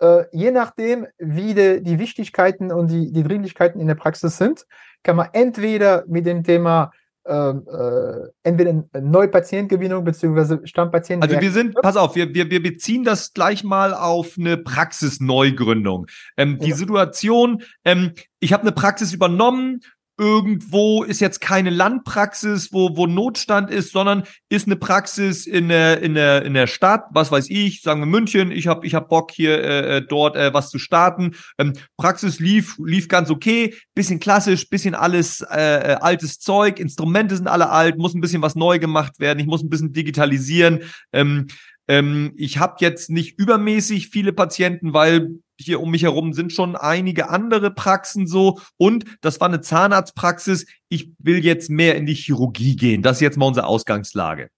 [0.01, 4.65] Äh, je nachdem, wie die, die Wichtigkeiten und die, die Dringlichkeiten in der Praxis sind,
[5.03, 6.91] kann man entweder mit dem Thema
[7.27, 11.27] ähm, äh, entweder Neupatientgewinnung beziehungsweise Stammpatienten.
[11.27, 16.07] Also wir sind, pass auf, wir, wir, wir beziehen das gleich mal auf eine Praxisneugründung.
[16.37, 16.75] Ähm, die Ja.
[16.75, 19.79] Situation, ähm, ich habe eine Praxis übernommen,
[20.17, 26.01] irgendwo ist jetzt keine Landpraxis, wo, wo Notstand ist, sondern ist eine Praxis in der,
[26.01, 29.09] in der, in der Stadt, was weiß ich, sagen wir München, ich habe ich hab
[29.09, 31.35] Bock hier äh, äh, dort äh, was zu starten.
[31.57, 37.35] Ähm, Praxis lief, lief ganz okay, bisschen klassisch, bisschen alles äh, äh, altes Zeug, Instrumente
[37.35, 40.83] sind alle alt, muss ein bisschen was neu gemacht werden, ich muss ein bisschen digitalisieren.
[41.11, 41.47] Ähm,
[41.87, 46.75] ähm, ich habe jetzt nicht übermäßig viele Patienten, weil hier um mich herum sind schon
[46.75, 48.59] einige andere Praxen so.
[48.77, 50.65] Und das war eine Zahnarztpraxis.
[50.89, 53.01] Ich will jetzt mehr in die Chirurgie gehen.
[53.01, 54.49] Das ist jetzt mal unsere Ausgangslage.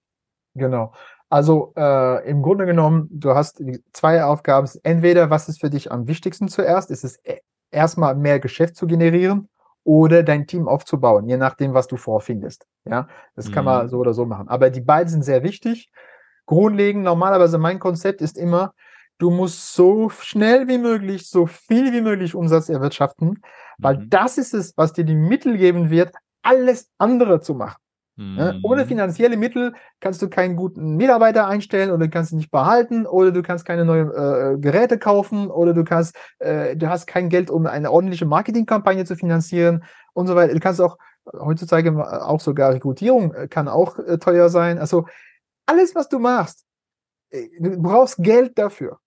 [0.55, 0.93] Genau.
[1.29, 3.61] Also äh, im Grunde genommen, du hast
[3.93, 4.67] zwei Aufgaben.
[4.83, 6.89] Entweder, was ist für dich am wichtigsten zuerst?
[6.89, 9.49] Ist es e- erstmal mehr Geschäft zu generieren
[9.83, 12.65] oder dein Team aufzubauen, je nachdem, was du vorfindest.
[12.85, 13.71] Ja, das kann Mhm.
[13.71, 14.47] man so oder so machen.
[14.47, 15.91] Aber die beiden sind sehr wichtig.
[16.47, 18.73] Grundlegend, normalerweise mein Konzept ist immer,
[19.19, 23.41] du musst so schnell wie möglich, so viel wie möglich Umsatz erwirtschaften,
[23.77, 24.09] weil Mhm.
[24.09, 27.77] das ist es, was dir die Mittel geben wird, alles andere zu machen.
[28.15, 28.59] Mhm.
[28.63, 33.31] Ohne finanzielle Mittel kannst du keinen guten Mitarbeiter einstellen oder kannst ihn nicht behalten oder
[33.31, 37.51] du kannst keine neuen äh, Geräte kaufen oder du kannst, äh, du hast kein Geld,
[37.51, 39.83] um eine ordentliche Marketingkampagne zu finanzieren
[40.13, 40.53] und so weiter.
[40.53, 40.97] Du kannst auch
[41.39, 41.93] heutzutage
[42.25, 44.79] auch sogar Rekrutierung äh, kann auch äh, teuer sein.
[44.79, 45.05] Also
[45.67, 46.65] alles, was du machst,
[47.29, 48.99] äh, du brauchst Geld dafür.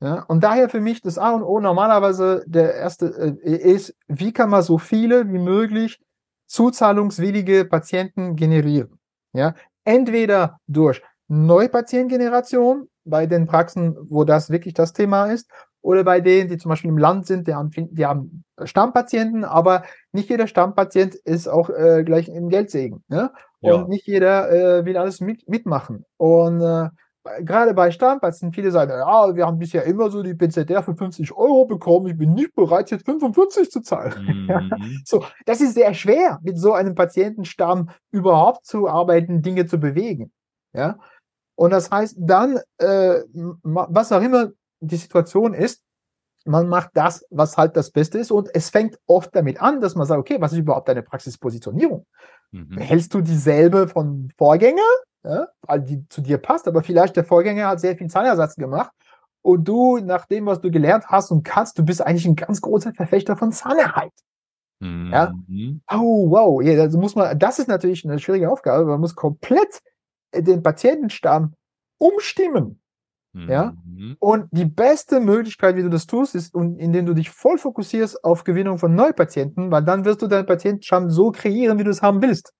[0.00, 4.32] Ja, und daher für mich das A und O normalerweise der erste äh, ist, wie
[4.32, 6.00] kann man so viele wie möglich
[6.46, 8.98] zuzahlungswillige Patienten generieren.
[9.32, 9.54] Ja,
[9.84, 15.50] entweder durch Neupatientengeneration bei den Praxen, wo das wirklich das Thema ist,
[15.80, 19.84] oder bei denen, die zum Beispiel im Land sind, die haben, die haben Stammpatienten, aber
[20.12, 23.04] nicht jeder Stammpatient ist auch äh, gleich im Geldsegen.
[23.60, 23.74] Ne?
[23.74, 23.88] Und Ja.
[23.88, 26.04] nicht jeder äh, will alles mit, mitmachen.
[26.16, 26.88] Und äh,
[27.42, 31.32] gerade bei Stammpatienten, viele sagen, ja, wir haben bisher immer so die PZR für 50
[31.36, 34.14] Euro bekommen, ich bin nicht bereit, jetzt 45 zu zahlen.
[34.48, 34.60] Ja.
[34.60, 35.02] Mhm.
[35.04, 40.32] So, das ist sehr schwer, mit so einem Patientenstamm überhaupt zu arbeiten, Dinge zu bewegen.
[40.72, 40.98] Ja.
[41.56, 43.20] Und das heißt dann, äh,
[43.62, 45.82] was auch immer die Situation ist,
[46.44, 48.30] man macht das, was halt das Beste ist.
[48.30, 52.06] Und es fängt oft damit an, dass man sagt, okay, was ist überhaupt deine Praxispositionierung?
[52.52, 52.78] Mhm.
[52.78, 54.82] Hältst du dieselbe von Vorgänger,
[55.24, 58.92] ja, weil die zu dir passt, aber vielleicht der Vorgänger hat sehr viel Zahnersatz gemacht
[59.42, 62.60] und du, nach dem, was du gelernt hast und kannst, du bist eigentlich ein ganz
[62.60, 64.12] großer Verfechter von Zahnerhalt.
[64.80, 65.34] Ja.
[65.48, 65.80] Mhm.
[65.90, 68.84] Oh, wow, ja, das muss man, das ist natürlich eine schwierige Aufgabe.
[68.84, 69.80] Man muss komplett
[70.34, 71.54] den Patientenstamm
[71.98, 72.80] umstimmen.
[73.48, 73.74] Ja.
[73.84, 74.16] Mhm.
[74.18, 78.44] Und die beste Möglichkeit, wie du das tust, ist, indem du dich voll fokussierst auf
[78.44, 82.22] Gewinnung von Neupatienten, weil dann wirst du deinen Patientenstamm so kreieren, wie du es haben
[82.22, 82.52] willst.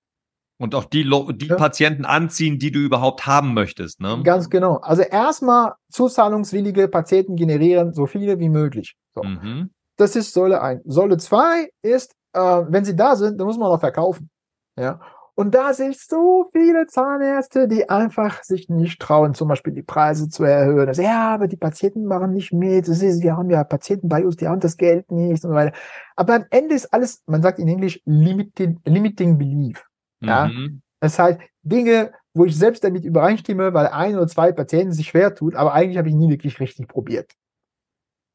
[0.61, 1.55] Und auch die, Lo die Ja.
[1.55, 4.01] Patienten anziehen, die du überhaupt haben möchtest.
[4.01, 4.21] Ne?
[4.23, 4.75] Ganz genau.
[4.77, 8.95] Also erstmal zuzahlungswillige Patienten generieren, so viele wie möglich.
[9.15, 9.23] So.
[9.23, 9.69] Mhm.
[9.97, 10.81] Das ist Säule 1.
[10.85, 14.29] Säule 2 ist, äh, wenn sie da sind, dann muss man auch verkaufen.
[14.77, 14.99] Ja.
[15.39, 20.27] Und da ich so viele Zahnärzte, die einfach sich nicht trauen, zum Beispiel die Preise
[20.27, 20.89] zu erhöhen.
[20.89, 22.89] Also, ja, aber die Patienten machen nicht mit.
[22.89, 25.71] Ist, wir haben ja Patienten bei uns, die haben das Geld nicht und so weiter.
[26.17, 29.87] Aber am Ende ist alles, man sagt in Englisch, limited, limiting belief.
[30.19, 30.49] Ja.
[30.49, 30.81] Mhm.
[30.99, 35.33] Das heißt, Dinge, wo ich selbst damit übereinstimme, weil ein oder zwei Patienten sich schwer
[35.35, 37.31] tut, aber eigentlich habe ich nie wirklich richtig probiert.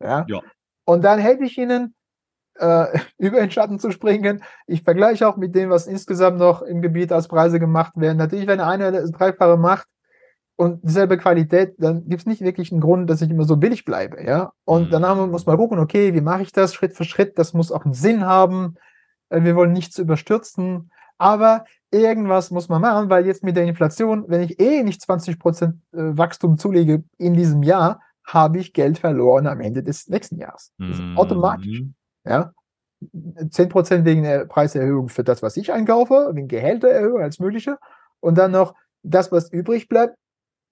[0.03, 0.25] Ja.
[0.27, 0.41] Ja.
[0.87, 1.95] Und dann helfe ich ihnen,
[2.57, 2.87] äh,
[3.19, 4.43] über den Schatten zu springen.
[4.67, 8.19] Ich vergleiche auch mit dem, was insgesamt noch im Gebiet als Preise gemacht werden.
[8.19, 9.87] Natürlich, wenn einer das Dreifache macht
[10.57, 13.85] und dieselbe Qualität, dann gibt es nicht wirklich einen Grund, dass ich immer so billig
[13.85, 14.23] bleibe.
[14.25, 14.53] Ja.
[14.65, 15.01] Und Mhm.
[15.03, 17.39] wir, muss man gucken, okay, wie mache ich das Schritt für Schritt?
[17.39, 18.77] Das muss auch einen Sinn haben.
[19.31, 20.91] Äh, Wir wollen nichts überstürzen.
[21.19, 25.65] Aber irgendwas muss man machen, weil jetzt mit der Inflation, wenn ich eh nicht 20%
[25.65, 30.73] äh, Wachstum zulege in diesem Jahr, habe ich Geld verloren am Ende des nächsten Jahres.
[30.79, 31.95] Das ist Mhm.
[32.25, 32.53] Ja.
[33.03, 37.79] 10% wegen der Preiserhöhung für das, was ich einkaufe, wegen Gehältererhöhung als mögliche.
[38.21, 40.17] Und dann noch das, was übrig bleibt.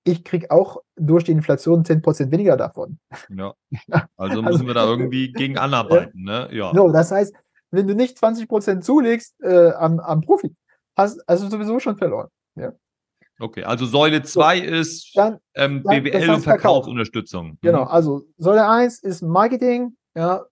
[0.05, 2.99] Ich krieg auch durch die Inflation 10% weniger davon.
[3.29, 3.55] Ja.
[4.17, 6.49] Also Also- müssen wir da irgendwie gegen anarbeiten, ne?
[6.53, 6.73] Ja.
[6.75, 7.35] So, das heißt,
[7.71, 10.55] wenn du nicht 20% zulegst äh, am, am Profit,
[10.97, 12.29] hast, hast du sowieso schon verloren.
[13.41, 16.61] Okay, also Säule 2 ist Dann, ähm, dann- BWL das und heißt Verkauf.
[16.63, 17.47] Verkaufsunterstützung.
[17.49, 17.59] Mhm.
[17.63, 20.45] genau, also Säule 1 ist Marketing, ja,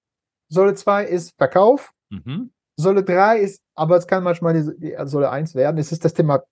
[0.50, 2.50] Säule 2 ist Verkauf, Mhm.
[2.76, 5.78] Säule 3 ist, aber es kann manchmal die, die Säule 1 werden.
[5.78, 6.42] Es ist das Thema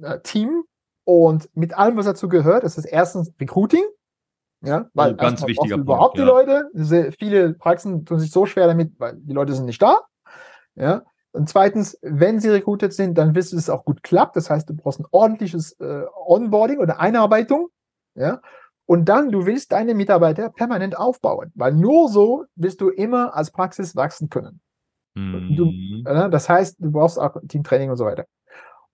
[0.00, 0.64] äh, Team
[1.04, 2.64] und mit allem, was dazu gehört.
[2.64, 3.84] Es ist erstens Recruiting.
[4.60, 6.24] Ja, weil oh, ganz wichtiger Punkt, überhaupt ja.
[6.24, 6.70] die Leute.
[6.74, 10.00] Sehr, viele Praxen tun sich so schwer damit, weil die Leute sind nicht da.
[10.74, 11.04] Ja.
[11.30, 14.34] Und zweitens, wenn sie recruited sind, dann du, dass es auch gut klappt.
[14.34, 17.68] Das heißt, du brauchst ein ordentliches äh, Onboarding oder Einarbeitung.
[18.16, 18.40] Ja.
[18.88, 23.50] Und dann, du willst deine Mitarbeiter permanent aufbauen, weil nur so wirst du immer als
[23.50, 24.60] Praxis wachsen können.
[25.14, 25.56] Mhm.
[25.56, 28.24] Du, äh, das heißt, du brauchst auch Teamtraining und so weiter.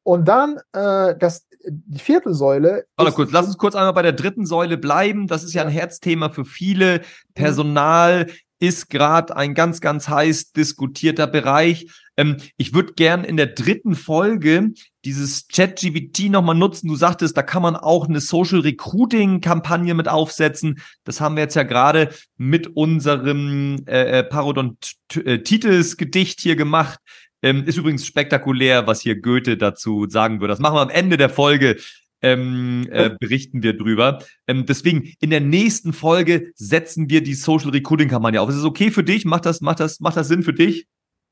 [0.03, 2.87] Und dann äh, das, die vierte Säule.
[2.97, 5.29] Warte kurz, lass uns kurz einmal bei der dritten Säule bleiben.
[5.29, 7.03] Das ist ja ein Herzthema für viele.
[7.35, 8.27] Personal
[8.59, 11.87] ist gerade ein ganz, ganz heiß diskutierter Bereich.
[12.17, 14.73] Ähm, ich würde gern in der dritten Folge
[15.05, 16.89] dieses ChatGPT nochmal nutzen.
[16.89, 20.81] Du sagtest, da kann man auch eine Social Recruiting Kampagne mit aufsetzen.
[21.05, 26.99] Das haben wir jetzt ja gerade mit unserem äh, äh Parodontitis Gedicht hier gemacht.
[27.43, 30.53] Ähm, ist übrigens spektakulär, was hier Goethe dazu sagen würde.
[30.53, 31.77] Das machen wir am Ende der Folge
[32.25, 34.21] ähm, äh, berichten wir drüber.
[34.47, 38.49] Ähm, deswegen in der nächsten Folge setzen wir die Social Recruiting Kampagne auf.
[38.49, 39.27] Ist es okay für dich?
[39.27, 40.87] Macht das, macht das, macht das Sinn für dich?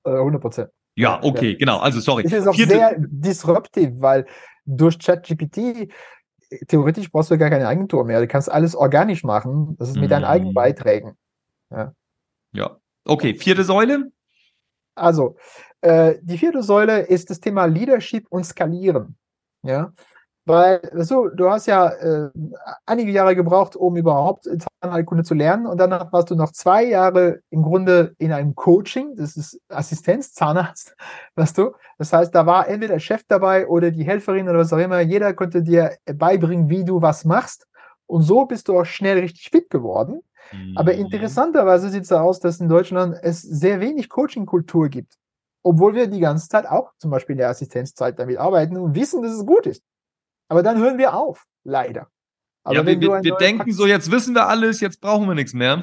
[0.04, 0.70] 100 äh, Prozent.
[0.94, 1.58] Ja, okay, ja.
[1.58, 1.78] genau.
[1.78, 2.24] Also sorry.
[2.24, 4.26] Es ist auch Vierte sehr disruptiv, weil
[4.64, 5.88] durch ChatGPT
[6.68, 8.20] theoretisch brauchst du gar keine Agentur mehr.
[8.20, 9.76] Du kannst alles organisch machen.
[9.78, 10.10] Das ist mit mm.
[10.10, 10.56] deinen eigenen mhm.
[10.56, 11.16] Beiträgen.
[11.70, 11.94] Ja.
[12.52, 12.76] ja.
[13.04, 14.12] Okay, vierte Säule.
[14.94, 15.36] Also,
[15.80, 19.16] äh, die vierte Säule ist das Thema Leadership und Skalieren.
[19.62, 19.92] Ja.
[20.44, 22.30] Weil, so, du hast ja äh,
[22.84, 24.48] einige Jahre gebraucht, um überhaupt
[24.80, 25.66] Zahnheilkunde zu lernen.
[25.66, 29.14] Und danach warst du noch zwei Jahre im Grunde in einem Coaching.
[29.14, 30.96] Das ist Assistenz, Zahnarzt,
[31.36, 31.72] weißt du.
[31.98, 35.00] Das heißt, da war entweder der Chef dabei oder die Helferin oder was auch immer.
[35.00, 37.68] Jeder konnte dir beibringen, wie du was machst.
[38.06, 40.22] Und so bist du auch schnell richtig fit geworden.
[40.52, 40.76] Mhm.
[40.76, 45.14] Aber interessanterweise sieht es so aus, dass in Deutschland es sehr wenig Coaching-Kultur gibt.
[45.62, 49.22] Obwohl wir die ganze Zeit auch zum Beispiel in der Assistenzzeit damit arbeiten und wissen,
[49.22, 49.84] dass es gut ist.
[50.52, 52.08] Aber dann hören wir auf, leider.
[52.62, 55.54] Aber ja, wir, wir, wir denken so, jetzt wissen wir alles, jetzt brauchen wir nichts
[55.54, 55.82] mehr.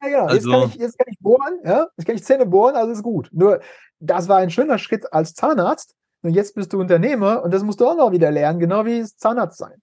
[0.00, 0.52] Ja, ja, also.
[0.52, 3.28] jetzt, kann ich, jetzt kann ich bohren, ja, jetzt kann ich Zähne bohren, alles gut.
[3.32, 3.60] Nur,
[3.98, 5.96] das war ein schöner Schritt als Zahnarzt.
[6.22, 9.02] Und jetzt bist du Unternehmer und das musst du auch noch wieder lernen, genau wie
[9.02, 9.82] Zahnarzt sein.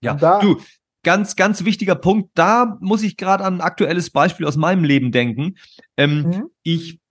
[0.00, 0.58] Ja, da, du,
[1.02, 2.30] ganz, ganz wichtiger Punkt.
[2.34, 5.56] Da muss ich gerade an ein aktuelles Beispiel aus meinem Leben denken.
[5.96, 6.50] Ähm, mhm.
[6.62, 7.01] Ich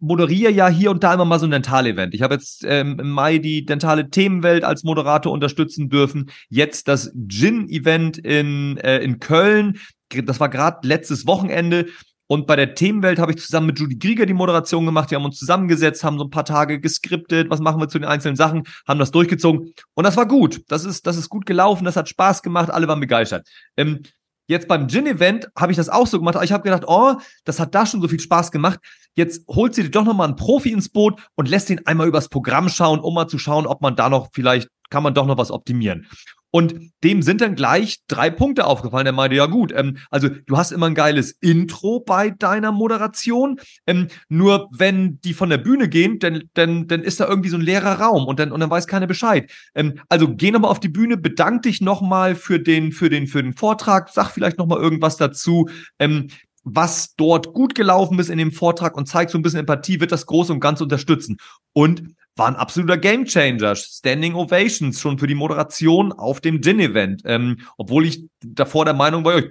[0.00, 2.14] moderiere ja hier und da immer mal so ein Dental-Event.
[2.14, 6.30] Ich habe jetzt ähm, im Mai die dentale Themenwelt als Moderator unterstützen dürfen.
[6.48, 9.78] Jetzt das Gin-Event in, äh, in Köln.
[10.24, 11.86] Das war gerade letztes Wochenende.
[12.30, 15.10] Und bei der Themenwelt habe ich zusammen mit Judy Grieger die Moderation gemacht.
[15.10, 18.06] Wir haben uns zusammengesetzt, haben so ein paar Tage geskriptet, was machen wir zu den
[18.06, 19.72] einzelnen Sachen, haben das durchgezogen.
[19.94, 20.60] Und das war gut.
[20.68, 23.48] Das ist, das ist gut gelaufen, das hat Spaß gemacht, alle waren begeistert.
[23.78, 24.02] Ähm,
[24.48, 27.60] Jetzt beim Gin-Event habe ich das auch so gemacht, aber ich habe gedacht, oh, das
[27.60, 28.80] hat da schon so viel Spaß gemacht.
[29.14, 32.30] Jetzt holt sie dir doch nochmal einen Profi ins Boot und lässt ihn einmal übers
[32.30, 35.36] Programm schauen, um mal zu schauen, ob man da noch vielleicht, kann man doch noch
[35.36, 36.06] was optimieren.
[36.50, 39.06] Und dem sind dann gleich drei Punkte aufgefallen.
[39.06, 43.60] Er meinte, ja gut, ähm, also du hast immer ein geiles Intro bei deiner Moderation.
[43.86, 47.58] Ähm, nur wenn die von der Bühne gehen, dann, dann, dann ist da irgendwie so
[47.58, 49.50] ein leerer Raum und dann, und dann weiß keiner Bescheid.
[49.74, 53.42] Ähm, also geh nochmal auf die Bühne, bedank dich nochmal für den, für den, für
[53.42, 55.68] den Vortrag, sag vielleicht nochmal irgendwas dazu.
[55.98, 56.28] Ähm,
[56.64, 60.12] was dort gut gelaufen ist in dem Vortrag und zeigt so ein bisschen Empathie, wird
[60.12, 61.38] das groß und ganz unterstützen.
[61.72, 62.02] Und
[62.38, 63.74] war ein absoluter Gamechanger.
[63.76, 67.22] Standing Ovations schon für die Moderation auf dem Gin-Event.
[67.24, 69.42] Ähm, obwohl ich davor der Meinung war,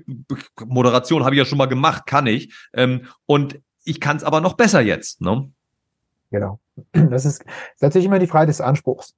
[0.65, 2.54] Moderation habe ich ja schon mal gemacht, kann ich.
[2.73, 5.21] Ähm, und ich kann es aber noch besser jetzt.
[5.21, 5.52] Ne?
[6.32, 6.60] Genau.
[6.93, 7.43] Das ist,
[7.82, 9.15] natürlich immer die Frage des Anspruchs.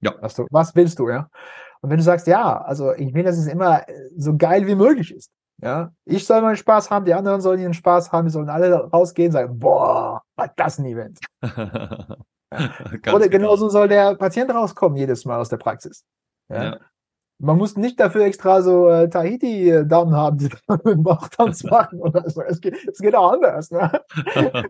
[0.00, 0.14] Ja.
[0.20, 1.28] Was, du, was willst du, ja?
[1.80, 3.82] Und wenn du sagst, ja, also ich will, dass es immer
[4.16, 5.30] so geil wie möglich ist.
[5.60, 8.90] Ja, ich soll meinen Spaß haben, die anderen sollen ihren Spaß haben, die sollen alle
[8.90, 11.20] rausgehen und sagen, boah, was das ein Event.
[12.52, 13.28] Oder genau.
[13.28, 16.04] genauso soll der Patient rauskommen jedes Mal aus der Praxis.
[16.48, 16.64] Ja.
[16.64, 16.78] ja.
[17.44, 22.30] Man muss nicht dafür extra so äh, Tahiti-Damen haben, die dann mit Bauchtanz machen oder
[22.30, 22.40] so.
[22.40, 23.72] Es geht, es geht auch anders.
[23.72, 24.00] Ne?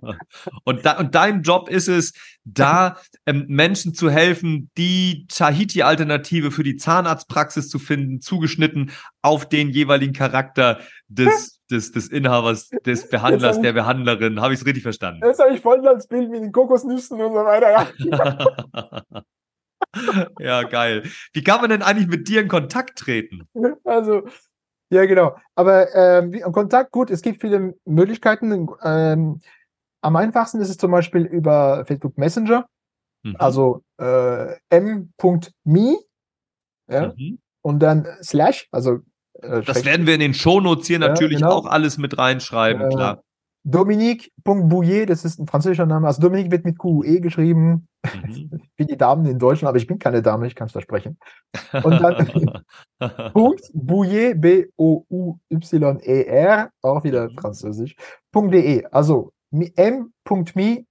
[0.64, 2.14] und, da, und dein Job ist es,
[2.44, 8.90] da ähm, Menschen zu helfen, die Tahiti-Alternative für die Zahnarztpraxis zu finden, zugeschnitten
[9.20, 14.40] auf den jeweiligen Charakter des, des, des Inhabers, des Behandlers, der Behandlerin.
[14.40, 15.20] Habe ich es richtig verstanden?
[15.22, 17.88] Das habe ich voll als Bild mit den Kokosnüssen und so weiter.
[17.98, 19.22] Ja.
[20.38, 21.02] ja, geil.
[21.32, 23.48] Wie kann man denn eigentlich mit dir in Kontakt treten?
[23.84, 24.22] Also,
[24.90, 25.36] ja, genau.
[25.54, 28.68] Aber ähm, Kontakt, gut, es gibt viele Möglichkeiten.
[28.82, 29.40] Ähm,
[30.02, 32.66] am einfachsten ist es zum Beispiel über Facebook Messenger,
[33.22, 33.36] mhm.
[33.38, 35.96] also äh, m.me
[36.90, 37.38] ja, mhm.
[37.62, 39.00] und dann slash, also
[39.42, 41.52] äh, das werden wir in den Shownotes hier ja, natürlich genau.
[41.52, 43.22] auch alles mit reinschreiben, äh, klar.
[43.64, 46.08] Dominique.bouillet, das ist ein französischer Name.
[46.08, 48.60] Also Dominique wird mit QE geschrieben, mhm.
[48.76, 51.16] wie die Damen in Deutschland, aber ich bin keine Dame, ich kann es versprechen.
[51.84, 52.62] Und dann
[53.32, 54.70] Punkt Bouillet, B-O-U-Y-E-R,
[56.82, 57.38] auch wieder mhm.
[57.38, 57.94] französisch,
[58.34, 60.84] .de, also m.me,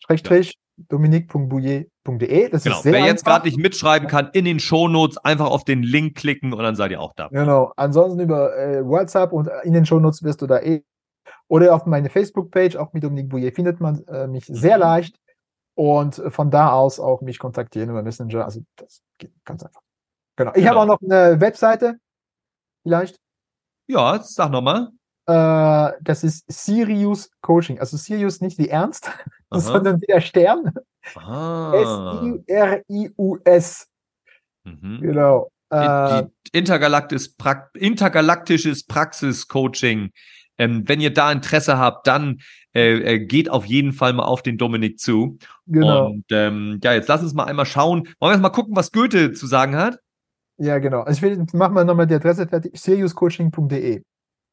[0.00, 2.48] Schrägstrich, dominique.bouillet.de.
[2.50, 2.76] Das genau.
[2.76, 6.16] ist sehr Wer jetzt gerade nicht mitschreiben kann, in den Shownotes einfach auf den Link
[6.16, 7.28] klicken und dann seid ihr auch da.
[7.28, 7.72] Genau.
[7.76, 10.82] Ansonsten über äh, WhatsApp und in den Shownotes wirst du da eh
[11.48, 14.82] oder auf meine Facebook-Page, auch mit Dominique Bouillet, findet man äh, mich sehr mhm.
[14.82, 15.20] leicht
[15.74, 18.44] und von da aus auch mich kontaktieren über Messenger.
[18.44, 19.82] Also das geht ganz einfach.
[20.36, 20.50] Genau.
[20.52, 20.70] Ich genau.
[20.70, 21.96] habe auch noch eine Webseite,
[22.82, 23.20] vielleicht.
[23.86, 24.88] Ja, sag nochmal.
[25.26, 27.78] Äh, das ist Sirius Coaching.
[27.78, 29.10] Also Sirius nicht wie Ernst,
[29.56, 29.72] Aha.
[29.72, 30.72] sondern wie der Stern.
[32.46, 33.86] S-I-R-I-U-S.
[34.64, 35.00] Mhm.
[35.00, 35.50] Genau.
[35.70, 40.10] Äh, intergalaktisches, pra intergalaktisches Praxis-Coaching.
[40.56, 42.40] Ähm, wenn ihr da Interesse habt, dann
[42.74, 45.38] äh, äh, geht auf jeden Fall mal auf den Dominik zu.
[45.66, 46.06] Genau.
[46.06, 48.08] Und ähm, ja, jetzt lass uns mal einmal schauen.
[48.20, 49.98] Wollen wir jetzt mal gucken, was Goethe zu sagen hat?
[50.58, 51.00] Ja, genau.
[51.00, 52.78] Also ich will, machen wir nochmal die Adresse fertig.
[52.78, 54.02] seriuscoaching.de.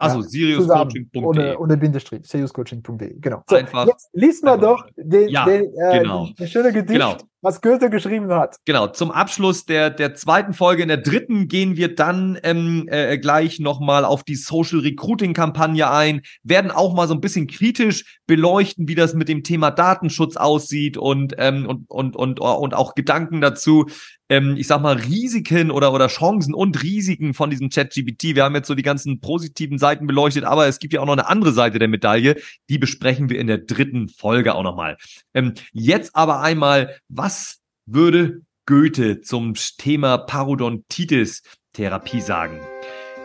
[0.01, 1.23] Also ja, seriuscoaching.de.
[1.23, 2.27] Ohne, ohne Bindestrich.
[2.27, 3.19] seriuscoaching.de.
[3.19, 3.43] Genau.
[3.49, 3.87] So, Einfach.
[3.87, 6.27] Jetzt liest mal doch den, ja, den, äh, genau.
[6.37, 6.99] den schöne Gedicht.
[6.99, 8.57] Genau was Goethe geschrieben hat.
[8.65, 13.17] Genau, zum Abschluss der, der zweiten Folge, in der dritten, gehen wir dann ähm, äh,
[13.17, 18.19] gleich nochmal auf die Social Recruiting Kampagne ein, werden auch mal so ein bisschen kritisch
[18.27, 22.93] beleuchten, wie das mit dem Thema Datenschutz aussieht und, ähm, und, und, und, und auch
[22.93, 23.87] Gedanken dazu,
[24.31, 28.33] ähm, ich sag mal, Risiken oder, oder Chancen und Risiken von diesem ChatGPT.
[28.33, 31.13] Wir haben jetzt so die ganzen positiven Seiten beleuchtet, aber es gibt ja auch noch
[31.13, 32.37] eine andere Seite der Medaille,
[32.69, 34.95] die besprechen wir in der dritten Folge auch nochmal.
[35.33, 42.57] Ähm, jetzt aber einmal, was würde Goethe zum Thema Parodontitis-Therapie sagen?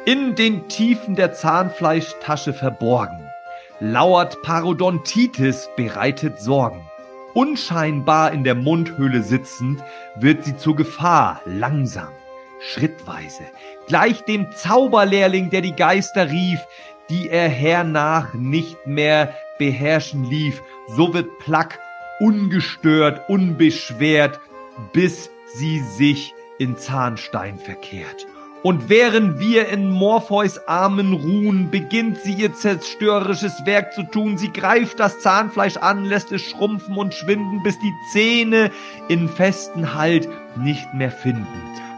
[0.07, 3.23] In den Tiefen der Zahnfleischtasche verborgen
[3.79, 6.81] lauert Parodontitis bereitet Sorgen.
[7.37, 9.85] Unscheinbar in der Mundhöhle sitzend,
[10.15, 12.09] wird sie zur Gefahr langsam,
[12.61, 13.43] schrittweise,
[13.87, 16.67] gleich dem Zauberlehrling, der die Geister rief,
[17.11, 21.79] die er hernach nicht mehr beherrschen lief, so wird Plack
[22.21, 24.41] ungestört, unbeschwert,
[24.95, 28.27] bis sie sich in Zahnstein verkehrt.
[28.63, 34.39] Und während wir in Morpheus Armen ruhen, beginnt sie ihr zerstörerisches Werk zu tun.
[34.39, 38.71] Sie greift das Zahnfleisch an, lässt es schrumpfen und schwinden, bis die Zähne
[39.09, 41.47] in festen Halt nicht mehr finden.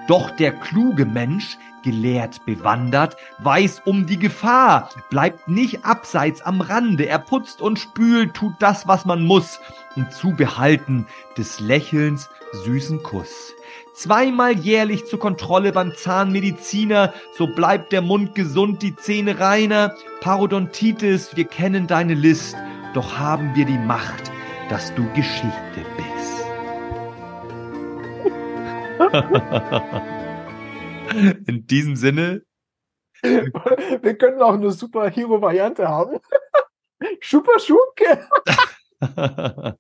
[0.09, 7.07] Doch der kluge Mensch, gelehrt bewandert, weiß um die Gefahr, bleibt nicht abseits am Rande,
[7.07, 9.61] er putzt und spült, tut das, was man muss,
[9.97, 11.07] um zu behalten
[11.37, 12.29] des Lächelns
[12.65, 13.55] süßen Kuss.
[13.99, 19.97] Zweimal jährlich zur Kontrolle beim Zahnmediziner, so bleibt der Mund gesund, die Zähne reiner.
[20.21, 22.57] Parodontitis, wir kennen deine List,
[22.95, 24.31] doch haben wir die Macht,
[24.71, 25.51] dass du Geschichte
[25.97, 26.47] bist.
[31.49, 32.43] In diesem Sinne.
[33.21, 36.21] Wir können auch eine Superhero-Variante haben.
[37.21, 38.29] Super Schurke.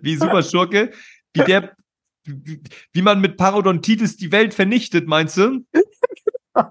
[0.00, 0.92] Wie Super Schurke?
[1.34, 1.76] Wie der
[2.24, 5.64] wie man mit Parodontitis die Welt vernichtet, meinst du?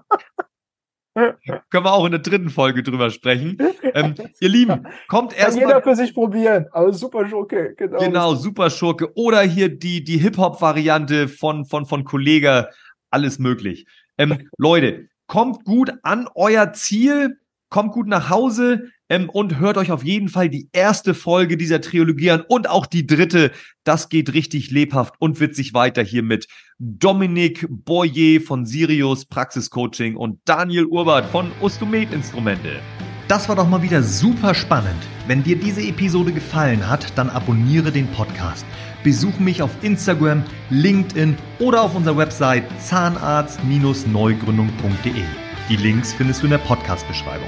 [1.14, 3.58] Können wir auch in der dritten Folge drüber sprechen.
[3.82, 5.66] Ähm, ihr Lieben, kommt erstmal.
[5.66, 7.98] Jeder für sich probieren, aber Super Schurke, genau.
[7.98, 9.12] Genau, Super Schurke.
[9.16, 12.68] Oder hier die, die Hip-Hop-Variante von, von, von Kollega.
[13.10, 13.86] Alles möglich.
[14.18, 17.40] Ähm, Leute, kommt gut an euer Ziel,
[17.70, 21.80] kommt gut nach Hause ähm, und hört euch auf jeden Fall die erste Folge dieser
[21.80, 23.52] Trilogie an und auch die dritte.
[23.84, 26.46] Das geht richtig lebhaft und wird sich weiter hier mit
[26.78, 32.80] Dominik Boyer von Sirius Praxiscoaching und Daniel Urbart von Ostomed Instrumente.
[33.28, 35.06] Das war doch mal wieder super spannend.
[35.28, 38.66] Wenn dir diese Episode gefallen hat, dann abonniere den Podcast.
[39.04, 45.49] Besuche mich auf Instagram, LinkedIn oder auf unserer Website zahnarzt-neugründung.de.
[45.70, 47.46] Die Links findest du in der Podcast-Beschreibung.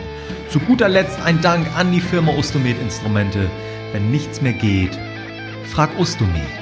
[0.48, 3.50] Zu guter Letzt ein Dank an die Firma Ostomed Instrumente.
[3.90, 4.96] Wenn nichts mehr geht,
[5.64, 6.61] frag Ostomed.